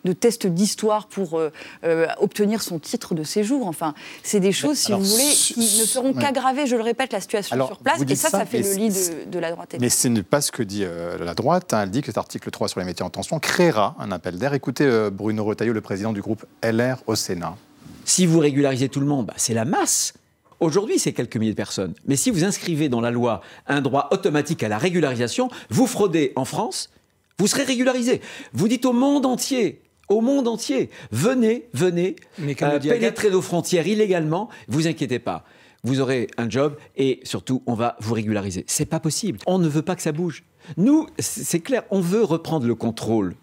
[0.05, 3.67] de test d'histoire pour euh, obtenir son titre de séjour.
[3.67, 7.21] Enfin, c'est des choses, si vous voulez, qui ne feront qu'aggraver, je le répète, la
[7.21, 8.01] situation sur place.
[8.09, 9.77] Et ça, ça, fait le lit de, la droite.
[9.81, 10.85] Mais ce n'est pas ce que dit
[11.21, 11.73] la droite.
[11.75, 11.83] Hein.
[11.85, 14.55] Elle dit que cet article 3 sur les métiers en tension créera un appel d'air.
[14.55, 17.57] Écoutez euh, Bruno Retailleau, le président du groupe LR au Sénat.
[18.05, 20.15] Si vous régularisez tout le monde, bah, c'est la masse.
[20.61, 21.95] Aujourd'hui, c'est quelques milliers de personnes.
[22.07, 26.33] Mais si vous inscrivez dans la loi un droit automatique à la régularisation, vous fraudez
[26.37, 26.91] en France,
[27.39, 28.21] vous serez régularisé.
[28.53, 34.51] Vous dites au monde entier, au monde entier, venez, venez, euh, pénétrer nos frontières illégalement,
[34.69, 35.45] vous inquiétez pas.
[35.83, 38.65] Vous aurez un job et surtout, on va vous régulariser.
[38.67, 39.39] C'est pas possible.
[39.47, 40.45] On ne veut pas que ça bouge.
[40.77, 43.35] Nous, c'est clair, on veut reprendre le contrôle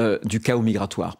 [0.00, 1.18] euh, du chaos migratoire.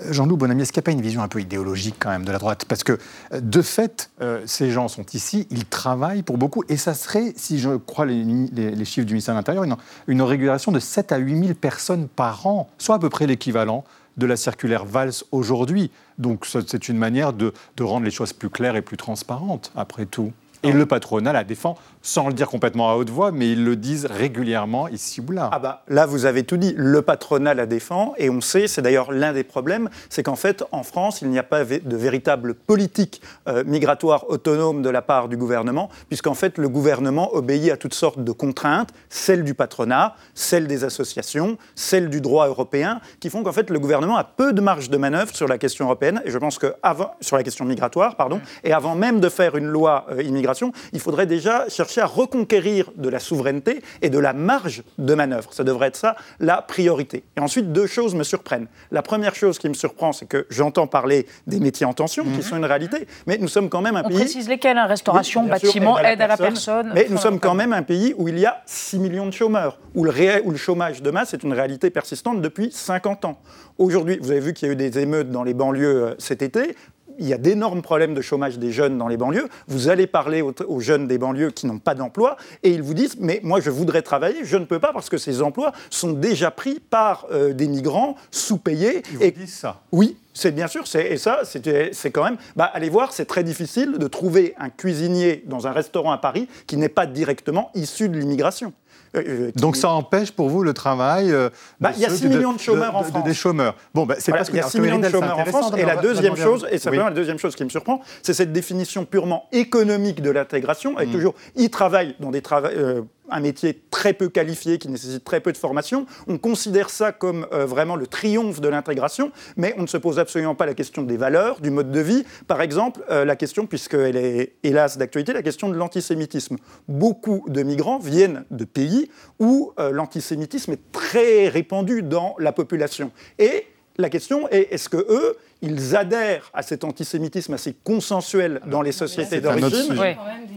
[0.00, 2.24] Euh, Jean-Loup Bonamy, est-ce qu'il n'y a pas une vision un peu idéologique quand même
[2.24, 2.64] de la droite?
[2.66, 2.98] Parce que
[3.32, 4.10] euh, de fait,
[4.46, 8.84] ces gens sont ici, ils travaillent pour beaucoup, et ça serait, si je crois les,
[8.84, 9.64] chiffres du ministère de l'Intérieur,
[10.06, 13.84] une, régulation de 7 à 8 000 personnes par an, soit à peu près l'équivalent
[14.16, 15.90] de la circulaire Valls aujourd'hui.
[16.16, 20.32] Donc c'est une manière de rendre les choses plus claires et plus transparentes, après tout.
[20.62, 23.76] Et le patronat la défend sans le dire complètement à haute voix, mais ils le
[23.76, 25.48] disent régulièrement ici ou là.
[25.52, 26.74] Ah bah, là, vous avez tout dit.
[26.76, 30.64] Le patronat la défend, et on sait, c'est d'ailleurs l'un des problèmes, c'est qu'en fait,
[30.72, 35.28] en France, il n'y a pas de véritable politique euh, migratoire autonome de la part
[35.28, 40.16] du gouvernement, puisqu'en fait, le gouvernement obéit à toutes sortes de contraintes, celles du patronat,
[40.34, 44.52] celles des associations, celles du droit européen, qui font qu'en fait, le gouvernement a peu
[44.52, 47.44] de marge de manœuvre sur la question européenne, et je pense que avant, sur la
[47.44, 50.51] question migratoire, pardon, et avant même de faire une loi euh, immigration
[50.92, 55.52] il faudrait déjà chercher à reconquérir de la souveraineté et de la marge de manœuvre.
[55.52, 57.24] Ça devrait être ça la priorité.
[57.36, 58.66] Et ensuite, deux choses me surprennent.
[58.90, 62.30] La première chose qui me surprend, c'est que j'entends parler des métiers en tension, qui
[62.30, 62.42] Mhm.
[62.42, 64.16] sont une réalité, mais nous sommes quand même un On pays...
[64.18, 66.92] précise lesquels hein, Restauration, Oui, bien sûr, bâtiment, aide à la personne.
[66.94, 69.78] Mais nous sommes quand même un pays où il y a 6 millions de chômeurs,
[69.94, 73.38] où le, réel- où le chômage de masse est une réalité persistante depuis 50 ans.
[73.78, 76.42] Aujourd'hui, vous avez vu qu'il y a eu des émeutes dans les banlieues euh, cet
[76.42, 76.76] été.
[77.18, 79.48] Il y a d'énormes problèmes de chômage des jeunes dans les banlieues.
[79.68, 82.94] Vous allez parler aux, aux jeunes des banlieues qui n'ont pas d'emploi et ils vous
[82.94, 86.12] disent Mais moi, je voudrais travailler, je ne peux pas parce que ces emplois sont
[86.12, 89.02] déjà pris par euh, des migrants sous-payés.
[89.12, 92.36] Ils vous disent ça Oui, c'est bien sûr, et ça, c'est c'est quand même.
[92.56, 96.48] Bah, allez voir, c'est très difficile de trouver un cuisinier dans un restaurant à Paris
[96.66, 98.72] qui n'est pas directement issu de l'immigration.
[99.14, 102.08] Euh, euh, qui- Donc ça empêche pour vous le travail euh, Bah, il y a
[102.08, 103.24] ceux 6 de- millions de chômeurs en de- France.
[103.24, 103.74] Des chômeurs.
[103.94, 105.72] Bon, bah, c'est Voilà, parce que il y a 6 millions de chômeurs en France.
[105.76, 109.04] Et la deuxième chose, et simplement la deuxième chose qui me surprend, c'est cette définition
[109.04, 111.12] purement économique de l'intégration, avec Mm.
[111.12, 115.40] toujours, ils travaillent dans des trava- euh, un métier très peu qualifié, qui nécessite très
[115.40, 116.06] peu de formation.
[116.26, 120.18] On considère ça comme euh, vraiment le triomphe de l'intégration, mais on ne se pose
[120.18, 122.24] absolument pas la question des valeurs, du mode de vie.
[122.46, 126.56] Par exemple, euh, la question, puisqu'elle est hélas d'actualité, la question de l'antisémitisme.
[126.88, 133.10] Beaucoup de migrants viennent de pays où euh, l'antisémitisme est très répandu dans la population.
[133.38, 133.66] Et
[133.98, 138.90] la question est, est-ce que eux, ils adhèrent à cet antisémitisme assez consensuel dans les
[138.90, 139.96] sociétés d'origine.
[139.96, 140.08] Oui,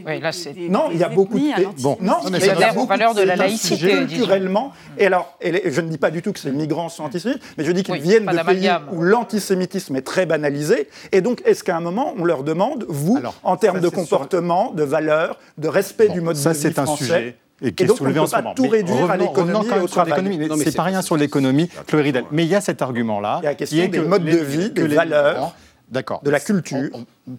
[0.06, 0.54] oui, là c'est.
[0.68, 2.88] non, il y a beaucoup de bon, non, mais qui il y a adhèrent aux
[2.88, 3.92] valeurs de la c'est un laïcité.
[3.92, 7.42] Culturellement, et alors, et je ne dis pas du tout que ces migrants sont antisémites,
[7.58, 10.90] mais je dis qu'ils Oui, viennent de pays où l'antisémitisme est très banalisé.
[11.12, 14.72] Et donc, est-ce qu'à un moment, on leur demande, vous, en termes de sur- comportement,
[14.72, 17.84] de valeurs, de respect du mode ça, de vie c'est un français, sujet et qui
[17.84, 18.54] est donc, on soulevé ne en peut ce pas moment.
[18.56, 22.02] tout réduire à revenons- l'économie et au sur l'économie, c'est pas rien sur l'économie, Chloé
[22.02, 22.26] Ridel.
[22.32, 23.40] Mais il y a cet argument-là.
[23.42, 25.56] Il y a la question qui est des que modes de vie, des les valeurs,
[25.90, 26.22] D'accord.
[26.24, 26.90] de la culture.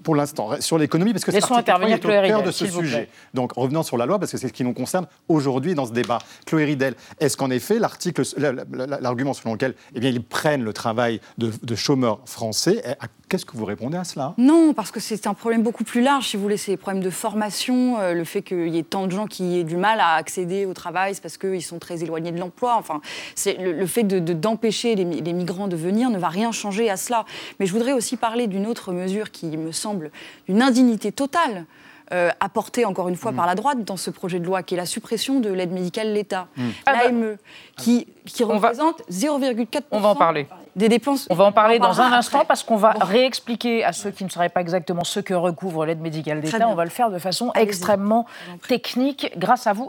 [0.03, 2.67] Pour l'instant, sur l'économie, parce que article intervenir 3 est au Chloé cœur de ce
[2.67, 3.09] sujet.
[3.35, 5.93] Donc, revenons sur la loi, parce que c'est ce qui nous concerne aujourd'hui dans ce
[5.93, 6.19] débat.
[6.45, 10.23] Chloé Ridel, est-ce qu'en effet, l'article, la- la- la- l'argument selon lequel eh bien, ils
[10.23, 12.83] prennent le travail de, de chômeurs français,
[13.29, 14.35] qu'est-ce que vous répondez à cela?
[14.39, 16.57] Non, parce que c'est un problème beaucoup plus large, si vous voulez.
[16.57, 19.59] C'est les problèmes de formation, euh, le fait qu'il y ait tant de gens qui
[19.59, 22.75] aient du mal à accéder au travail, c'est parce qu'ils sont très éloignés de l'emploi.
[22.77, 23.01] Enfin,
[23.35, 26.51] c'est le, le fait de- de- d'empêcher les, les migrants de venir ne va rien
[26.51, 27.25] changer à cela.
[27.61, 30.11] Mais je voudrais aussi parler d'une autre mesure qui me semble
[30.49, 31.65] d'une indignité totale.
[32.13, 33.37] euh, apportée encore une fois Mm.
[33.37, 36.07] par la droite dans ce projet de loi, qui est la suppression de l'aide médicale
[36.07, 36.63] de l'État, Mm.
[36.87, 36.99] Ah bah.
[37.05, 37.37] l'AME,
[37.77, 40.47] qui, qui représente 0,4% On va en parler.
[40.77, 41.27] Des dépenses.
[41.31, 42.49] On va en parler dans un instant après.
[42.49, 46.01] parce qu'on va réexpliquer à ceux qui ne sauraient pas exactement ce que recouvre l'aide
[46.01, 46.69] médicale d'État.
[46.69, 48.27] On va le faire de façon extrêmement
[48.69, 49.89] technique grâce à vous,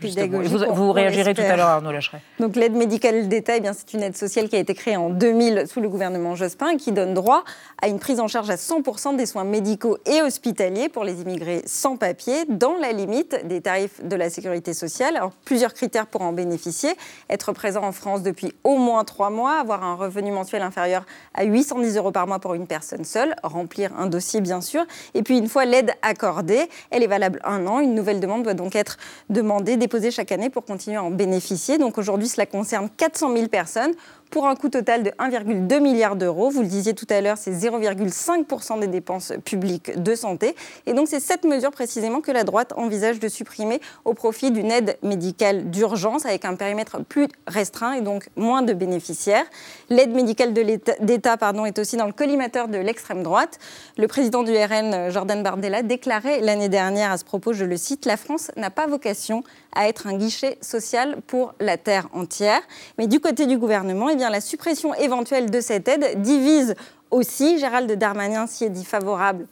[0.00, 2.20] pédagogique, Vous, vous réagirez tout à l'heure, Arnaud Lacheret.
[2.38, 5.08] Donc l'aide médicale d'État, eh bien, c'est une aide sociale qui a été créée en
[5.08, 7.44] 2000 sous le gouvernement Jospin et qui donne droit
[7.80, 11.62] à une prise en charge à 100% des soins médicaux et hospitaliers pour les immigrés
[11.64, 15.16] sans papier, dans la limite des tarifs de la sécurité sociale.
[15.16, 16.90] Alors, plusieurs critères pour en bénéficier.
[17.30, 21.44] Être présent en France depuis au moins trois mois, avoir un revenu mensuel inférieur à
[21.44, 24.84] 810 euros par mois pour une personne seule, remplir un dossier bien sûr.
[25.14, 27.80] Et puis une fois l'aide accordée, elle est valable un an.
[27.80, 28.98] Une nouvelle demande doit donc être
[29.30, 31.78] demandée, déposée chaque année pour continuer à en bénéficier.
[31.78, 33.92] Donc aujourd'hui, cela concerne 400 000 personnes
[34.32, 36.48] pour un coût total de 1,2 milliard d'euros.
[36.48, 40.56] Vous le disiez tout à l'heure, c'est 0,5% des dépenses publiques de santé.
[40.86, 44.70] Et donc c'est cette mesure précisément que la droite envisage de supprimer au profit d'une
[44.70, 49.44] aide médicale d'urgence avec un périmètre plus restreint et donc moins de bénéficiaires.
[49.90, 53.58] L'aide médicale d'État est aussi dans le collimateur de l'extrême droite.
[53.98, 58.06] Le président du RN, Jordan Bardella, déclarait l'année dernière à ce propos, je le cite,
[58.06, 62.60] La France n'a pas vocation à être un guichet social pour la terre entière.
[62.96, 66.74] Mais du côté du gouvernement, eh la suppression éventuelle de cette aide divise
[67.10, 67.58] aussi.
[67.58, 69.46] Gérald Darmanin s'y est dit favorable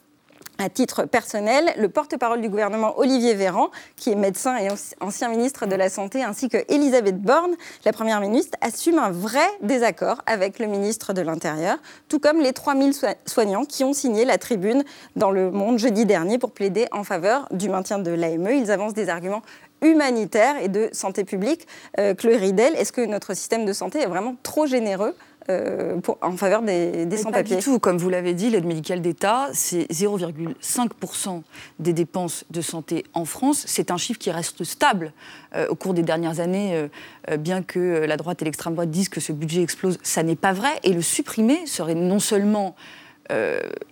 [0.57, 5.27] à titre personnel, le porte-parole du gouvernement Olivier Véran, qui est médecin et anci- ancien
[5.29, 10.21] ministre de la Santé, ainsi que Elisabeth Borne, la première ministre, assume un vrai désaccord
[10.27, 11.77] avec le ministre de l'Intérieur,
[12.09, 14.83] tout comme les 3000 soi- soignants qui ont signé la tribune
[15.15, 18.51] dans le Monde jeudi dernier pour plaider en faveur du maintien de l'AME.
[18.51, 19.41] Ils avancent des arguments
[19.81, 21.67] humanitaires et de santé publique.
[21.99, 25.15] Euh, Chloé Ridel, est-ce que notre système de santé est vraiment trop généreux
[25.49, 27.79] euh, pour- en faveur des, des Mais Pas sans-papiers du tout.
[27.79, 31.41] Comme vous l'avez dit, l'aide médicale d'État, c'est 0,5%
[31.79, 33.63] des dépenses de santé en France.
[33.67, 35.13] C'est un chiffre qui reste stable
[35.55, 36.87] euh, au cours des dernières années,
[37.31, 39.97] euh, bien que la droite et l'extrême droite disent que ce budget explose.
[40.03, 40.69] Ça n'est pas vrai.
[40.83, 42.75] Et le supprimer serait non seulement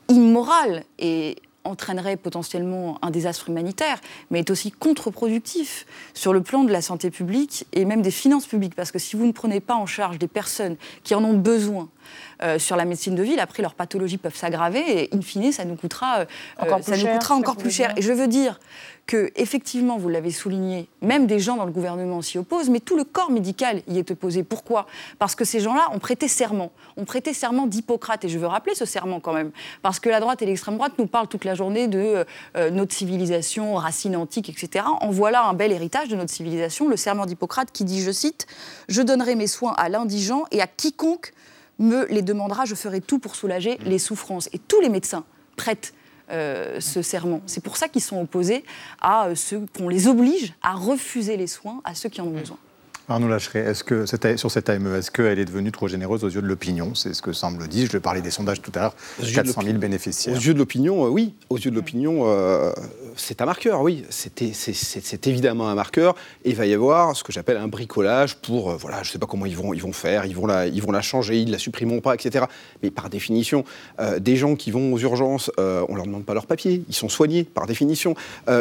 [0.09, 6.71] immoral et entraînerait potentiellement un désastre humanitaire, mais est aussi contre-productif sur le plan de
[6.71, 8.75] la santé publique et même des finances publiques.
[8.75, 11.89] Parce que si vous ne prenez pas en charge des personnes qui en ont besoin,
[12.41, 15.65] euh, sur la médecine de ville, après leurs pathologies peuvent s'aggraver et in fine ça
[15.65, 16.25] nous coûtera, euh,
[16.81, 17.93] ça nous coûtera ça encore plus cher.
[17.97, 18.59] Et je veux dire
[19.09, 22.95] que effectivement, vous l'avez souligné, même des gens dans le gouvernement s'y opposent, mais tout
[22.95, 24.43] le corps médical y est opposé.
[24.43, 24.85] Pourquoi?
[25.17, 28.25] Parce que ces gens-là ont prêté serment, ont prêté serment d'Hippocrate.
[28.25, 29.49] Et je veux rappeler ce serment quand même,
[29.81, 32.23] parce que la droite et l'extrême droite nous parlent toute la journée de
[32.55, 34.85] euh, notre civilisation, racine antique, etc.
[35.01, 38.45] En voilà un bel héritage de notre civilisation, le serment d'Hippocrate qui dit, je cite,
[38.89, 41.33] Je donnerai mes soins à l'indigent et à quiconque
[41.79, 44.49] me les demandera, je ferai tout pour soulager les souffrances.
[44.53, 45.23] Et tous les médecins
[45.55, 45.93] prêtent
[46.31, 47.41] euh, ce serment.
[47.47, 48.63] C'est pour ça qu'ils sont opposés
[49.01, 52.31] à euh, ceux qu'on les oblige à refuser les soins à ceux qui en ont
[52.31, 52.57] besoin.
[53.11, 56.29] Arnaud Lacheret, est-ce que cette- sur cette AME, est-ce qu'elle est devenue trop généreuse aux
[56.29, 56.93] yeux de l'opinion?
[56.93, 57.89] C'est ce que semble dire.
[57.91, 58.95] Je parlais des sondages tout à l'heure.
[59.19, 59.79] Aux yeux de 400 000 l'opinion.
[59.79, 60.35] bénéficiaires.
[60.35, 61.33] Aux yeux de l'opinion, euh, oui.
[61.49, 62.71] Aux yeux de l'opinion, euh,
[63.15, 64.03] c'est un marqueur, oui.
[64.09, 66.15] C'est évidemment un marqueur.
[66.45, 69.13] Et il va y avoir ce que j'appelle un bricolage pour, euh, voilà, je ne
[69.13, 71.39] sais pas comment ils vont, ils vont faire, ils vont, la, ils vont la changer,
[71.39, 72.45] ils ne la supprimeront pas, etc.
[72.83, 73.63] Mais par définition,
[73.99, 76.83] euh, des gens qui vont aux urgences, euh, on ne leur demande pas leurs papiers,
[76.87, 78.15] ils sont soignés, par définition.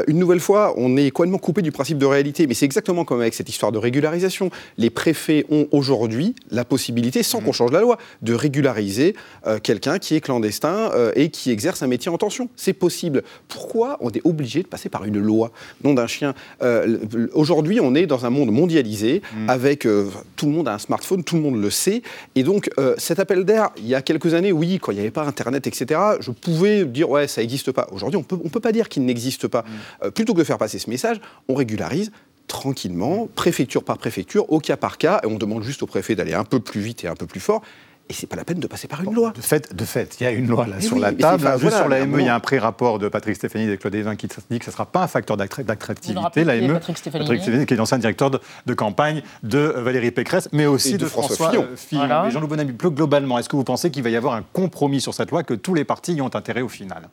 [0.07, 2.47] Une nouvelle fois, on est complètement coupé du principe de réalité.
[2.47, 4.51] Mais c'est exactement comme avec cette histoire de régularisation.
[4.77, 9.15] Les préfets ont aujourd'hui la possibilité, sans qu'on change la loi, de régulariser
[9.63, 12.49] quelqu'un qui est clandestin et qui exerce un métier en tension.
[12.57, 13.23] C'est possible.
[13.49, 15.51] Pourquoi on est obligé de passer par une loi
[15.85, 16.35] Nom d'un chien.
[16.63, 16.99] Euh,
[17.33, 21.25] aujourd'hui, on est dans un monde mondialisé avec euh, tout le monde a un smartphone,
[21.25, 22.03] tout le monde le sait.
[22.35, 25.01] Et donc, euh, cet appel d'air, il y a quelques années, oui, quand il n'y
[25.01, 27.87] avait pas Internet, etc., je pouvais dire, ouais, ça n'existe pas.
[27.93, 29.65] Aujourd'hui, on peut, on peut pas dire qu'il n'existe pas.
[30.03, 32.11] Euh, plutôt que de faire passer ce message, on régularise
[32.47, 36.33] tranquillement, préfecture par préfecture, au cas par cas, et on demande juste au préfet d'aller
[36.33, 37.63] un peu plus vite et un peu plus fort.
[38.11, 39.33] Et c'est pas la peine de passer par une loi.
[39.37, 41.42] De fait, de fait, il y a une loi là Mais sur oui, la table.
[41.44, 43.94] enfin, Juste voilà, sur l'AME, il y a un pré-rapport de Patrick Stéphanie et Claude
[43.94, 46.73] Evin qui dit que ce ne sera pas un facteur d'attractivité, l'AME.
[46.75, 50.99] Patrick Stéphanie qui est l'ancien directeur de, de campagne de Valérie Pécresse, mais aussi de,
[50.99, 51.62] de François François Fillon.
[51.71, 52.01] euh, Fillon.
[52.01, 52.23] Voilà.
[52.25, 55.01] Mais Jean-Loup Bonamy, plus globalement, est-ce que vous pensez qu'il va y avoir un compromis
[55.03, 57.09] sur cette loi, que tous les partis y ont intérêt au final?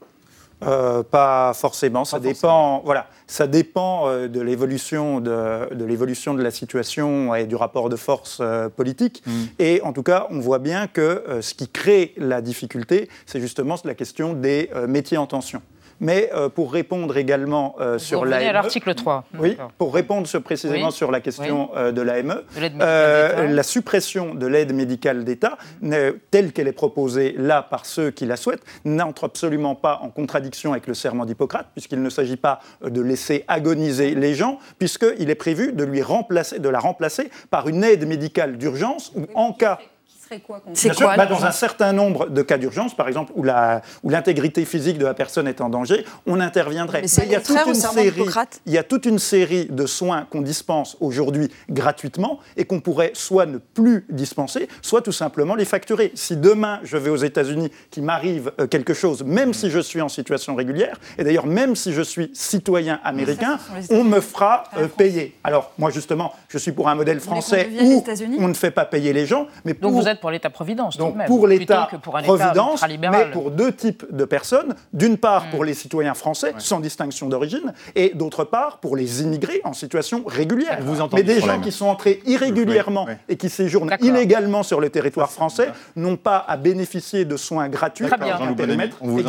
[0.63, 2.81] Euh, pas forcément, ça dépend.
[2.85, 7.89] Voilà, ça dépend euh, de l'évolution de, de l'évolution de la situation et du rapport
[7.89, 9.21] de force euh, politique.
[9.25, 9.31] Mm.
[9.59, 13.75] Et en tout cas, on voit bien que ce qui crée la difficulté, c'est justement
[13.83, 15.61] la question des métiers en tension.
[15.99, 19.23] Mais euh, pour répondre également euh, Vous sur l'AME, à l'article 3.
[19.39, 20.91] oui, pour répondre sur- précisément Oui.
[20.91, 22.41] sur la question euh, de l'AME,
[22.79, 28.25] la suppression de l'aide médicale d'État, ne- telle qu'elle est proposée là par ceux qui
[28.25, 32.59] la souhaitent, n'entre absolument pas en contradiction avec le serment d'Hippocrate, puisqu'il ne s'agit pas
[32.83, 37.67] de laisser agoniser les gens, puisqu'il est prévu de, lui remplacer, de la remplacer par
[37.67, 39.79] une aide médicale d'urgence ou en cas
[40.25, 43.43] serait quoi C'est quoi bah, Dans un certain nombre de cas d'urgence, par exemple, où
[43.43, 47.01] la- où l'intégrité physique de la personne est en danger, on interviendrait.
[47.01, 48.23] Mais c'est il y a toute une série,
[48.65, 53.11] il y a toute une série de soins qu'on dispense aujourd'hui gratuitement et qu'on pourrait
[53.13, 56.11] soit ne plus dispenser, soit tout simplement les facturer.
[56.15, 60.01] Si demain je vais aux États-Unis, qu'il m'arrive euh, quelque chose, même si je suis
[60.01, 63.59] en situation régulière, et d'ailleurs même si je suis citoyen américain,
[63.89, 65.35] on me fera euh, payer.
[65.43, 68.03] Alors moi justement, je suis pour un modèle français où
[68.39, 71.15] on ne fait pas payer les gens, mais pour Donc pour l'État-providence, tout de donc
[71.17, 73.25] même, pour l'État plutôt que pour un État providence, ultralibéral.
[73.27, 74.75] mais pour deux types de personnes.
[74.93, 75.49] D'une part Mm.
[75.51, 80.23] pour les citoyens français, sans distinction d'origine, et d'autre part pour les immigrés en situation
[80.25, 80.79] régulière.
[80.81, 83.33] Vous entendez mais des gens qui sont entrés irrégulièrement Oui, oui.
[83.33, 88.05] et qui séjournent illégalement sur le territoire français n'ont pas à bénéficier de soins gratuits
[88.19, 88.37] bien.
[88.39, 89.19] un périmètre on vous.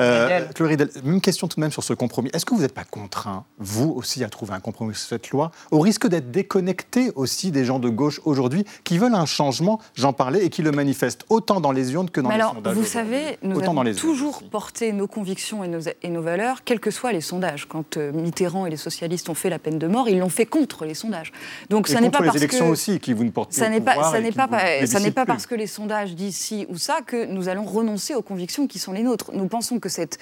[0.00, 2.30] Euh, Ridel, même question tout de même sur ce compromis.
[2.32, 5.50] Est-ce que vous n'êtes pas contraint, vous aussi, à trouver un compromis sur cette loi,
[5.70, 9.57] au risque d'être déconnecté aussi des gens de gauche aujourd'hui qui veulent un changement,
[9.94, 12.54] j'en parlais, et qui le manifestent autant dans les urnes que dans Mais les alors,
[12.54, 15.80] sondages vous savez, nous Autant avons dans les urnes toujours porté nos convictions et nos,
[16.02, 17.66] et nos valeurs, quels que soient les sondages.
[17.68, 20.46] Quand euh, Mitterrand et les socialistes ont fait la peine de mort, ils l'ont fait
[20.46, 21.32] contre les sondages.
[21.70, 23.68] Donc Et ça n'est pas les parce élections que aussi, qui vous ne portez ça
[23.68, 24.48] n'est pas, pouvoir ça n'est pas,
[24.86, 28.14] ça n'est pas parce que les sondages disent ci ou ça que nous allons renoncer
[28.14, 29.30] aux convictions qui sont les nôtres.
[29.32, 30.18] Nous pensons que cette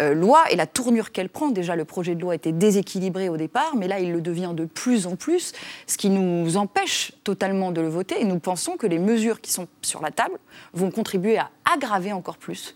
[0.00, 3.36] euh, loi et la tournure qu'elle prend, déjà le projet de loi était déséquilibré au
[3.36, 5.52] départ, mais là il le devient de plus en plus,
[5.86, 8.20] ce qui nous empêche totalement de le voter.
[8.20, 10.38] Et nous pensons que les mesures qui sont sur la table
[10.72, 12.74] vont contribuer à aggraver encore plus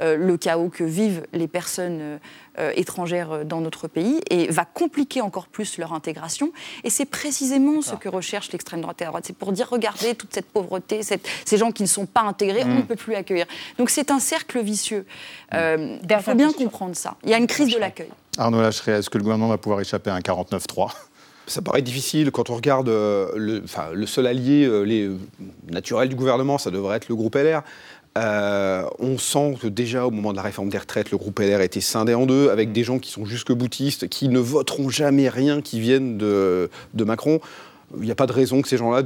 [0.00, 2.18] euh, le chaos que vivent les personnes
[2.58, 6.50] euh, étrangères euh, dans notre pays et va compliquer encore plus leur intégration.
[6.82, 9.24] Et c'est précisément ce que recherche l'extrême droite et la droite.
[9.26, 12.62] C'est pour dire, regardez toute cette pauvreté, cette- ces gens qui ne sont pas intégrés,
[12.64, 13.46] on ne peut plus accueillir.
[13.78, 15.04] Donc c'est un cercle vicieux.
[15.54, 17.16] Euh, il faut bien comprendre ça.
[17.22, 18.10] Il y a une crise de l'accueil.
[18.38, 20.88] Arnaud Lacheret, est-ce que le gouvernement va pouvoir échapper à un 49-3
[21.46, 25.10] Ça paraît difficile quand on regarde euh, le, seul allié euh, les,
[25.70, 27.62] naturel du gouvernement, ça devrait être le groupe LR.
[28.18, 31.62] Euh, on sent que déjà au moment de la réforme des retraites, le groupe LR
[31.62, 35.28] était scindé en deux, avec des gens qui sont jusque boutistes, qui ne voteront jamais
[35.28, 37.40] rien qui vienne de, de Macron
[37.98, 39.02] il n'y a pas de raison que ces gens-là,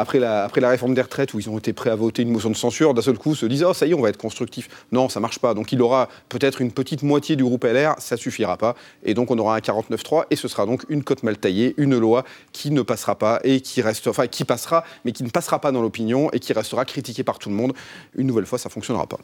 [0.00, 2.56] après, la, réforme des retraites, où ils ont été prêts à voter une motion de
[2.56, 4.68] censure, d'un seul coup se disent Oh, ça y est, on va être constructif.
[4.92, 5.54] Non, ça ne marche pas.
[5.54, 8.74] Donc il aura peut-être une petite moitié du groupe LR, ça suffira pas.
[9.04, 11.98] Et donc on aura un 49-3, et ce sera donc une cote mal taillée, une
[11.98, 15.72] loi qui ne passera pas, et qui enfin qui passera, mais qui ne passera pas
[15.72, 17.72] dans l'opinion, et qui restera critiquée par tout le monde.
[18.16, 19.18] Une nouvelle fois, ça ne fonctionnera pas.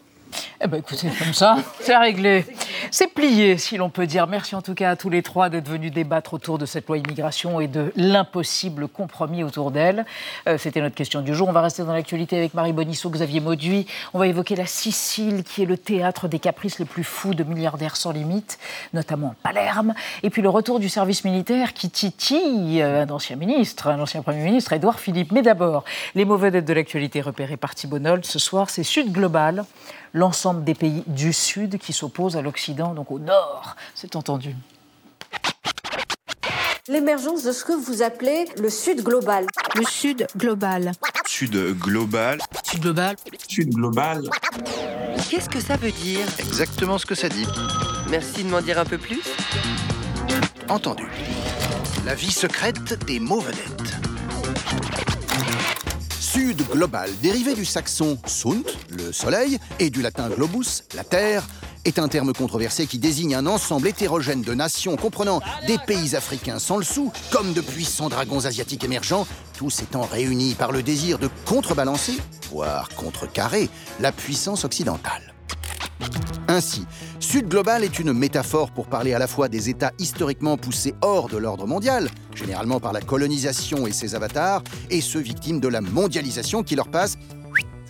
[0.60, 2.44] Eh bien, écoutez, comme ça, c'est réglé.
[2.90, 4.26] C'est plié, si l'on peut dire.
[4.26, 6.98] Merci en tout cas à tous les trois d'être venus débattre autour de cette loi
[6.98, 10.04] immigration et de l'impossible compromis autour d'elle.
[10.48, 11.48] Euh, c'était notre question du jour.
[11.48, 13.86] On va rester dans l'actualité avec Marie Bonisseau, Xavier Mauduit.
[14.14, 17.44] On va évoquer la Sicile, qui est le théâtre des caprices les plus fous de
[17.44, 18.58] milliardaires sans limite,
[18.92, 19.94] notamment Palerme.
[20.22, 24.42] Et puis le retour du service militaire qui titille un ancien ministre, un ancien Premier
[24.42, 25.32] ministre, Édouard Philippe.
[25.32, 29.64] Mais d'abord, les mauvais dettes de l'actualité repérées par Thibault Ce soir, c'est Sud Global
[30.12, 33.76] l'ensemble des pays du Sud qui s'opposent à l'Occident, donc au Nord.
[33.94, 34.54] C'est entendu.
[36.88, 39.46] L'émergence de ce que vous appelez le Sud global.
[39.74, 40.92] Le Sud global.
[41.26, 42.40] Sud global.
[42.64, 43.16] Sud global.
[43.46, 44.22] Sud global.
[45.28, 46.24] Qu'est-ce que ça veut dire?
[46.38, 47.46] Exactement ce que ça dit.
[48.08, 49.20] Merci de m'en dire un peu plus.
[50.70, 51.06] Entendu.
[52.06, 53.98] La vie secrète des mots vedettes.
[56.64, 61.44] Global, dérivé du saxon sunt, le soleil, et du latin globus, la terre,
[61.84, 66.58] est un terme controversé qui désigne un ensemble hétérogène de nations comprenant des pays africains
[66.58, 71.18] sans le sou, comme de puissants dragons asiatiques émergents, tous étant réunis par le désir
[71.18, 72.18] de contrebalancer,
[72.50, 75.37] voire contrecarrer, la puissance occidentale.
[76.48, 76.86] Ainsi,
[77.20, 81.28] Sud global est une métaphore pour parler à la fois des États historiquement poussés hors
[81.28, 85.80] de l'ordre mondial, généralement par la colonisation et ses avatars, et ceux victimes de la
[85.80, 87.16] mondialisation qui leur passe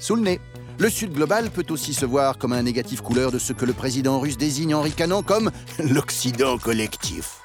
[0.01, 0.41] sous le nez.
[0.79, 3.73] Le Sud global peut aussi se voir comme un négatif couleur de ce que le
[3.73, 7.41] président russe désigne en ricanant comme l'Occident collectif.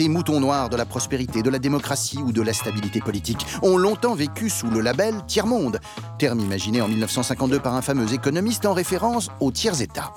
[0.00, 3.76] Ces moutons noirs de la prospérité, de la démocratie ou de la stabilité politique ont
[3.76, 5.78] longtemps vécu sous le label tiers-monde,
[6.18, 10.14] terme imaginé en 1952 par un fameux économiste en référence aux tiers-États.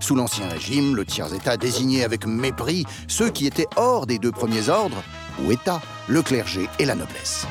[0.00, 4.70] Sous l'Ancien Régime, le tiers-État désignait avec mépris ceux qui étaient hors des deux premiers
[4.70, 5.02] ordres,
[5.44, 7.46] ou États, le clergé et la noblesse.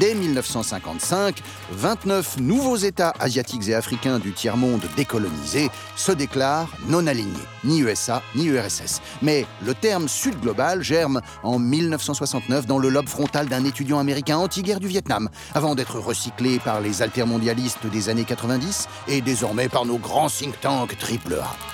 [0.00, 7.32] Dès 1955, 29 nouveaux États asiatiques et africains du tiers-monde décolonisés se déclarent non alignés,
[7.64, 9.02] ni USA ni URSS.
[9.20, 14.38] Mais le terme Sud global germe en 1969 dans le lobe frontal d'un étudiant américain
[14.38, 19.84] anti-guerre du Vietnam, avant d'être recyclé par les altermondialistes des années 90 et désormais par
[19.84, 21.71] nos grands think tanks AAA.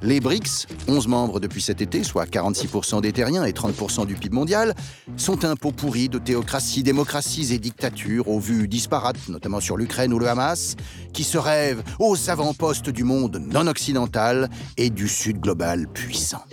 [0.00, 4.34] Les BRICS, 11 membres depuis cet été, soit 46% des terriens et 30% du PIB
[4.34, 4.74] mondial,
[5.16, 10.12] sont un pot pourri de théocraties, démocraties et dictatures aux vues disparates, notamment sur l'Ukraine
[10.12, 10.76] ou le Hamas,
[11.12, 16.44] qui se rêvent aux avant-postes du monde non occidental et du Sud global puissant.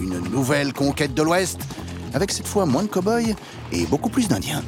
[0.00, 1.58] Une nouvelle conquête de l'Ouest,
[2.14, 3.34] avec cette fois moins de cow-boys
[3.72, 4.62] et beaucoup plus d'Indiens.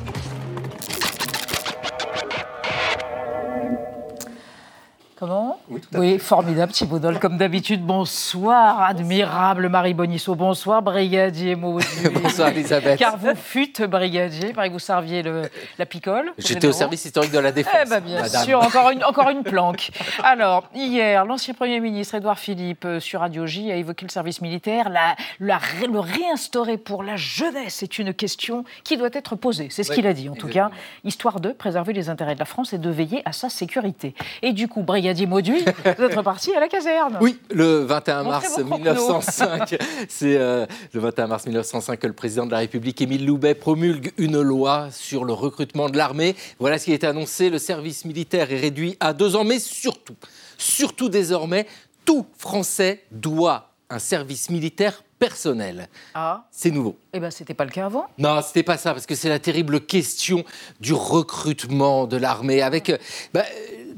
[5.16, 5.60] Comment
[5.92, 7.84] oui, formidable Thibault comme d'habitude.
[7.84, 10.34] Bonsoir, admirable Marie Bonisseau.
[10.34, 11.84] Bonsoir, brigadier Maud.
[12.22, 12.98] bonsoir, Elisabeth.
[12.98, 15.42] Car vous fûtes brigadier, pareil que vous serviez le,
[15.78, 16.32] la picole.
[16.38, 17.74] J'étais au service historique de la Défense.
[17.86, 19.92] Eh ben, bien sûr, encore une, encore une planque.
[20.24, 24.40] Alors, hier, l'ancien Premier ministre Édouard Philippe, euh, sur Radio J, a évoqué le service
[24.40, 24.88] militaire.
[24.88, 29.68] La, le réinstaurer pour la jeunesse est une question qui doit être posée.
[29.70, 30.70] C'est ce qu'il a dit, en tout cas.
[31.04, 34.14] Histoire de préserver les intérêts de la France et de veiller à sa sécurité.
[34.42, 37.18] Et du coup, brigadier dit Mauduit, vous êtes reparti à la caserne.
[37.20, 39.76] Oui, le 21 mars 1905.
[40.08, 44.12] C'est euh, le 21 mars 1905 que le président de la République, Émile Loubet, promulgue
[44.16, 46.36] une loi sur le recrutement de l'armée.
[46.58, 47.50] Voilà ce qui a été annoncé.
[47.50, 50.16] Le service militaire est réduit à deux ans, mais surtout,
[50.56, 51.66] surtout désormais,
[52.04, 55.88] tout Français doit un service militaire personnel.
[56.14, 56.44] Ah.
[56.50, 56.98] C'est nouveau.
[57.14, 59.38] Eh bien, c'était pas le cas avant Non, c'était pas ça, parce que c'est la
[59.38, 60.44] terrible question
[60.80, 62.60] du recrutement de l'armée.
[62.60, 62.90] Avec.
[62.90, 62.98] Euh,
[63.32, 63.44] bah,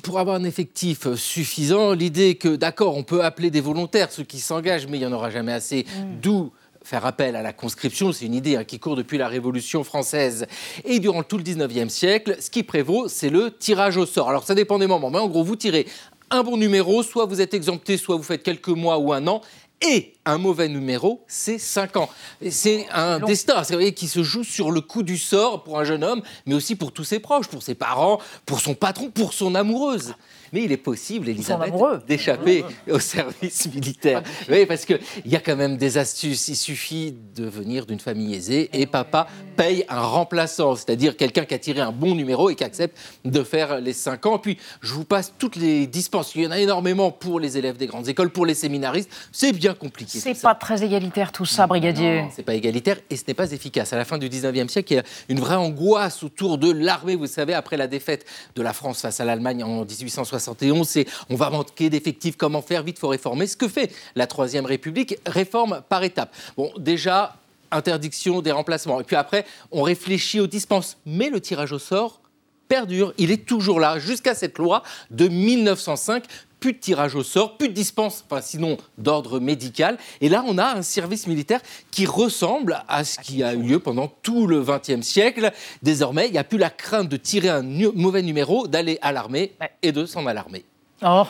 [0.04, 4.38] pour avoir un effectif suffisant, l'idée que, d'accord, on peut appeler des volontaires, ceux qui
[4.38, 6.20] s'engagent, mais il n'y en aura jamais assez, mm.
[6.20, 6.52] d'où
[6.84, 10.46] faire appel à la conscription, c'est une idée hein, qui court depuis la Révolution française.
[10.84, 14.28] Et durant tout le 19e siècle, ce qui prévaut, c'est le tirage au sort.
[14.28, 15.86] Alors ça dépend des moments, mais en gros, vous tirez
[16.30, 19.42] un bon numéro, soit vous êtes exempté, soit vous faites quelques mois ou un an,
[19.82, 22.08] et un mauvais numéro, c'est 5 ans.
[22.50, 25.84] C'est un destin vous voyez, qui se joue sur le coup du sort pour un
[25.84, 29.32] jeune homme, mais aussi pour tous ses proches, pour ses parents, pour son patron, pour
[29.32, 30.14] son amoureuse.
[30.56, 31.74] Mais il est possible, Elisabeth,
[32.08, 34.22] d'échapper au service militaire.
[34.48, 36.48] Oui, parce qu'il y a quand même des astuces.
[36.48, 41.52] Il suffit de venir d'une famille aisée et papa paye un remplaçant, c'est-à-dire quelqu'un qui
[41.52, 42.96] a tiré un bon numéro et qui accepte
[43.26, 44.38] de faire les 5 ans.
[44.38, 46.34] Puis, je vous passe toutes les dispenses.
[46.34, 49.10] Il y en a énormément pour les élèves des grandes écoles, pour les séminaristes.
[49.32, 50.18] C'est bien compliqué.
[50.20, 52.24] C'est pas très égalitaire tout ça, brigadier.
[52.34, 53.92] C'est pas égalitaire et ce n'est pas efficace.
[53.92, 57.14] À la fin du 19e siècle, il y a une vraie angoisse autour de l'armée.
[57.14, 61.50] Vous savez, après la défaite de la France face à l'Allemagne en 1860, on va
[61.50, 63.46] manquer d'effectifs, comment faire, vite, faut réformer.
[63.46, 66.34] Ce que fait la Troisième République, réforme par étapes.
[66.56, 67.36] Bon, déjà,
[67.70, 69.00] interdiction des remplacements.
[69.00, 70.96] Et puis après, on réfléchit aux dispenses.
[71.06, 72.20] Mais le tirage au sort
[72.68, 73.12] perdure.
[73.18, 76.24] Il est toujours là, jusqu'à cette loi de 1905
[76.60, 79.98] plus de tirage au sort, plus de dispense, enfin, sinon d'ordre médical.
[80.20, 81.60] Et là, on a un service militaire
[81.90, 85.52] qui ressemble à ce qui a eu lieu pendant tout le XXe siècle.
[85.82, 87.62] Désormais, il n'y a plus la crainte de tirer un
[87.94, 89.52] mauvais numéro, d'aller à l'armée
[89.82, 90.64] et de s'en alarmer.
[91.04, 91.24] Oh,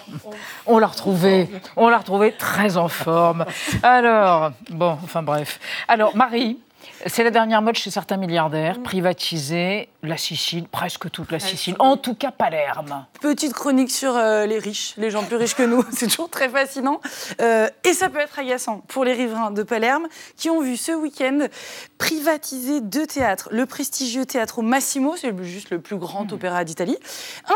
[0.67, 3.45] on l'a retrouvé, on l'a retrouvé très en forme.
[3.83, 5.59] Alors, bon, enfin bref.
[5.89, 6.59] Alors, Marie,
[7.07, 11.97] c'est la dernière mode chez certains milliardaires, privatiser la Sicile, presque toute la Sicile, en
[11.97, 13.07] tout cas Palerme.
[13.21, 16.49] Petite chronique sur euh, les riches, les gens plus riches que nous, c'est toujours très
[16.49, 17.01] fascinant.
[17.41, 20.07] Euh, et ça peut être agaçant pour les riverains de Palerme
[20.37, 21.47] qui ont vu ce week-end
[21.99, 23.49] privatiser deux théâtres.
[23.53, 26.35] Le prestigieux Teatro Massimo, c'est juste le plus grand hmm.
[26.35, 26.99] opéra d'Italie,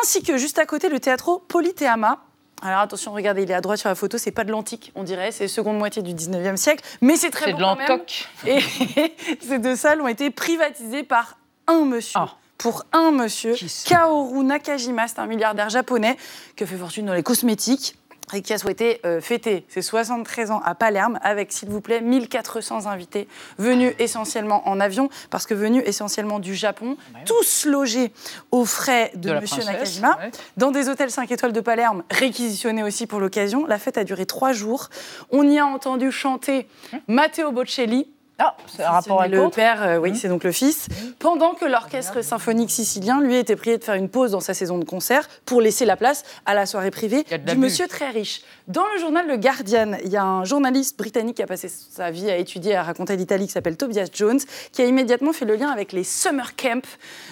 [0.01, 2.19] ainsi que juste à côté le Teatro Politeama,
[2.63, 5.03] alors attention, regardez, il est à droite sur la photo, c'est pas de l'antique, on
[5.03, 8.29] dirait, c'est seconde moitié du 19e siècle, mais c'est très C'est de l'antoc.
[8.47, 8.61] Et
[9.41, 12.21] ces deux salles ont été privatisées par un monsieur.
[12.21, 12.37] Ah.
[12.59, 13.55] Pour un monsieur,
[13.87, 16.19] Kaoru Nakajima, c'est un milliardaire japonais
[16.57, 17.97] qui fait fortune dans les cosmétiques
[18.35, 22.01] et qui a souhaité euh, fêter ses 73 ans à Palerme avec, s'il vous plaît,
[22.01, 23.29] 1400 invités
[23.59, 28.13] venus essentiellement en avion, parce que venus essentiellement du Japon, tous logés
[28.51, 29.45] aux frais de, M.
[29.65, 30.19] Nakajima,
[30.57, 33.67] dans des hôtels 5 étoiles de Palerme, réquisitionnés aussi pour l'occasion.
[33.67, 34.89] La fête a duré trois jours.
[35.31, 37.01] On y a entendu chanter hum.
[37.09, 38.09] Matteo Bocelli,
[38.43, 40.15] ah, c'est un rapport avec le père, euh, oui, mmh.
[40.15, 40.89] c'est donc le fils.
[41.19, 44.79] Pendant que l'orchestre symphonique sicilien, lui, était prié de faire une pause dans sa saison
[44.79, 48.41] de concert pour laisser la place à la soirée privée du monsieur très riche.
[48.67, 52.11] Dans le journal Le Guardian, il y a un journaliste britannique qui a passé sa
[52.11, 54.41] vie à étudier, à raconter l'Italie, qui s'appelle Tobias Jones,
[54.73, 56.81] qui a immédiatement fait le lien avec les summer camps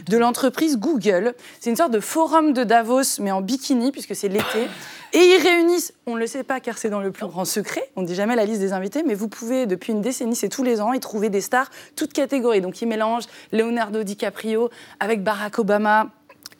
[0.06, 1.34] de l'entreprise Google.
[1.58, 4.68] C'est une sorte de forum de Davos, mais en bikini, puisque c'est l'été.
[5.12, 7.90] Et ils réunissent, on ne le sait pas car c'est dans le plus grand secret,
[7.96, 10.50] on ne dit jamais la liste des invités, mais vous pouvez, depuis une décennie, c'est
[10.50, 12.60] tous les ans, y trouver des stars, toutes catégories.
[12.60, 16.10] Donc ils mélangent Leonardo DiCaprio avec Barack Obama,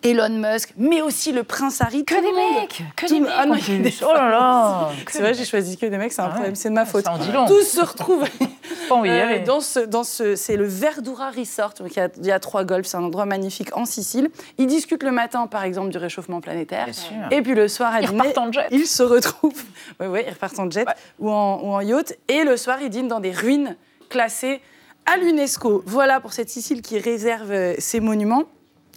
[0.05, 2.05] Elon Musk, mais aussi le prince Harry.
[2.05, 3.47] Que des mecs Que des mecs ah
[4.03, 6.69] Oh là là C'est vrai, j'ai choisi que des mecs, c'est un ah problème, c'est
[6.69, 7.05] de ma faute.
[7.05, 7.19] Ça
[7.49, 8.25] Tous se retrouvent
[8.93, 11.75] euh, dans ce, dans ce, c'est le Verdura Resort.
[11.81, 14.31] Donc il, y a, il y a trois golfs, c'est un endroit magnifique en Sicile.
[14.57, 16.87] Ils discutent le matin, par exemple, du réchauffement planétaire.
[17.33, 18.69] Et puis le soir, à ils repartent en jet.
[18.71, 19.53] Ils se retrouvent.
[20.01, 20.87] Oui, oui, ils repartent en jet
[21.19, 22.17] ou, en, ou en yacht.
[22.29, 23.77] Et le soir, ils dînent dans des ruines
[24.09, 24.61] classées
[25.07, 25.83] à l'UNESCO.
[25.87, 28.45] Voilà pour cette Sicile qui réserve euh, ses monuments.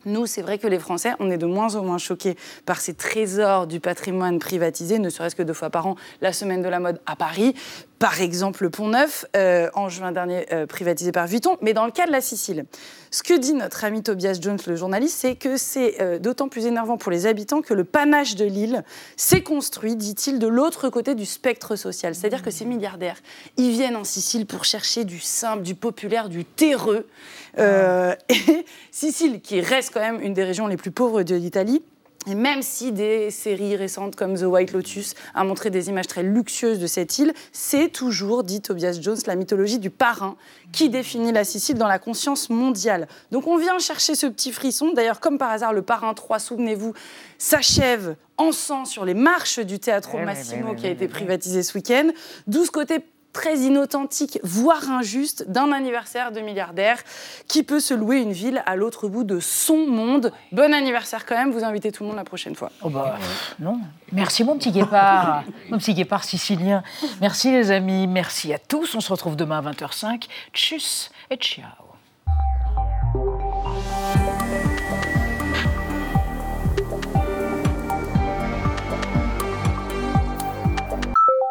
[0.06, 2.36] Nous, c'est vrai que les Français, on est de moins en moins choqués
[2.66, 6.62] par ces trésors du patrimoine privatisé, ne serait-ce que deux fois par an, la semaine
[6.62, 7.56] de la mode à Paris,
[8.02, 11.86] par exemple le Pont Neuf, euh, en juin dernier euh, privatisé par Vuitton, mais dans
[11.86, 12.66] le cas de la Sicile.
[13.12, 16.66] Ce que dit notre ami Tobias Jones, le journaliste, c'est que c'est euh, d'autant plus
[16.66, 18.84] énervant pour les habitants que le panache de l'île
[19.18, 22.16] s'est construit, dit-il, de l'autre côté du spectre social.
[22.16, 23.22] C'est-à-dire que ces milliardaires,
[23.58, 27.08] ils viennent en Sicile pour chercher du simple, du populaire, du terreux.
[27.60, 31.84] et Sicile, qui reste quand même une des régions les plus pauvres de l'Italie,
[32.28, 36.22] et même si des séries récentes comme The White Lotus a montré des images très
[36.22, 40.36] luxueuses de cette île, c'est toujours, dit Tobias Jones, la mythologie du parrain
[40.72, 43.08] qui définit la Sicile dans la conscience mondiale.
[43.32, 44.92] Donc on vient chercher ce petit frisson.
[44.94, 46.94] D'ailleurs, comme par hasard, le parrain 3, souvenez-vous,
[47.40, 51.78] s'achève en sang sur les marches du Teatro eh Massimo qui a été privatisé ce
[51.78, 52.10] week-end.
[52.48, 53.00] 12 côtés
[53.34, 57.00] très inauthentique, voire injuste, d'un anniversaire de milliardaire
[57.48, 60.32] qui peut se louer une ville à l'autre bout de son monde.
[60.52, 62.72] Bon anniversaire quand même, vous invitez tout le monde la prochaine fois.
[62.82, 63.18] Oh bah,
[63.60, 63.80] non.
[64.12, 66.84] Merci mon petit guépard, mon petit guépard sicilien.
[67.22, 68.96] Merci les amis, merci à tous.
[68.96, 70.28] On se retrouve demain à 20h05.
[70.54, 71.66] Tchuss et ciao.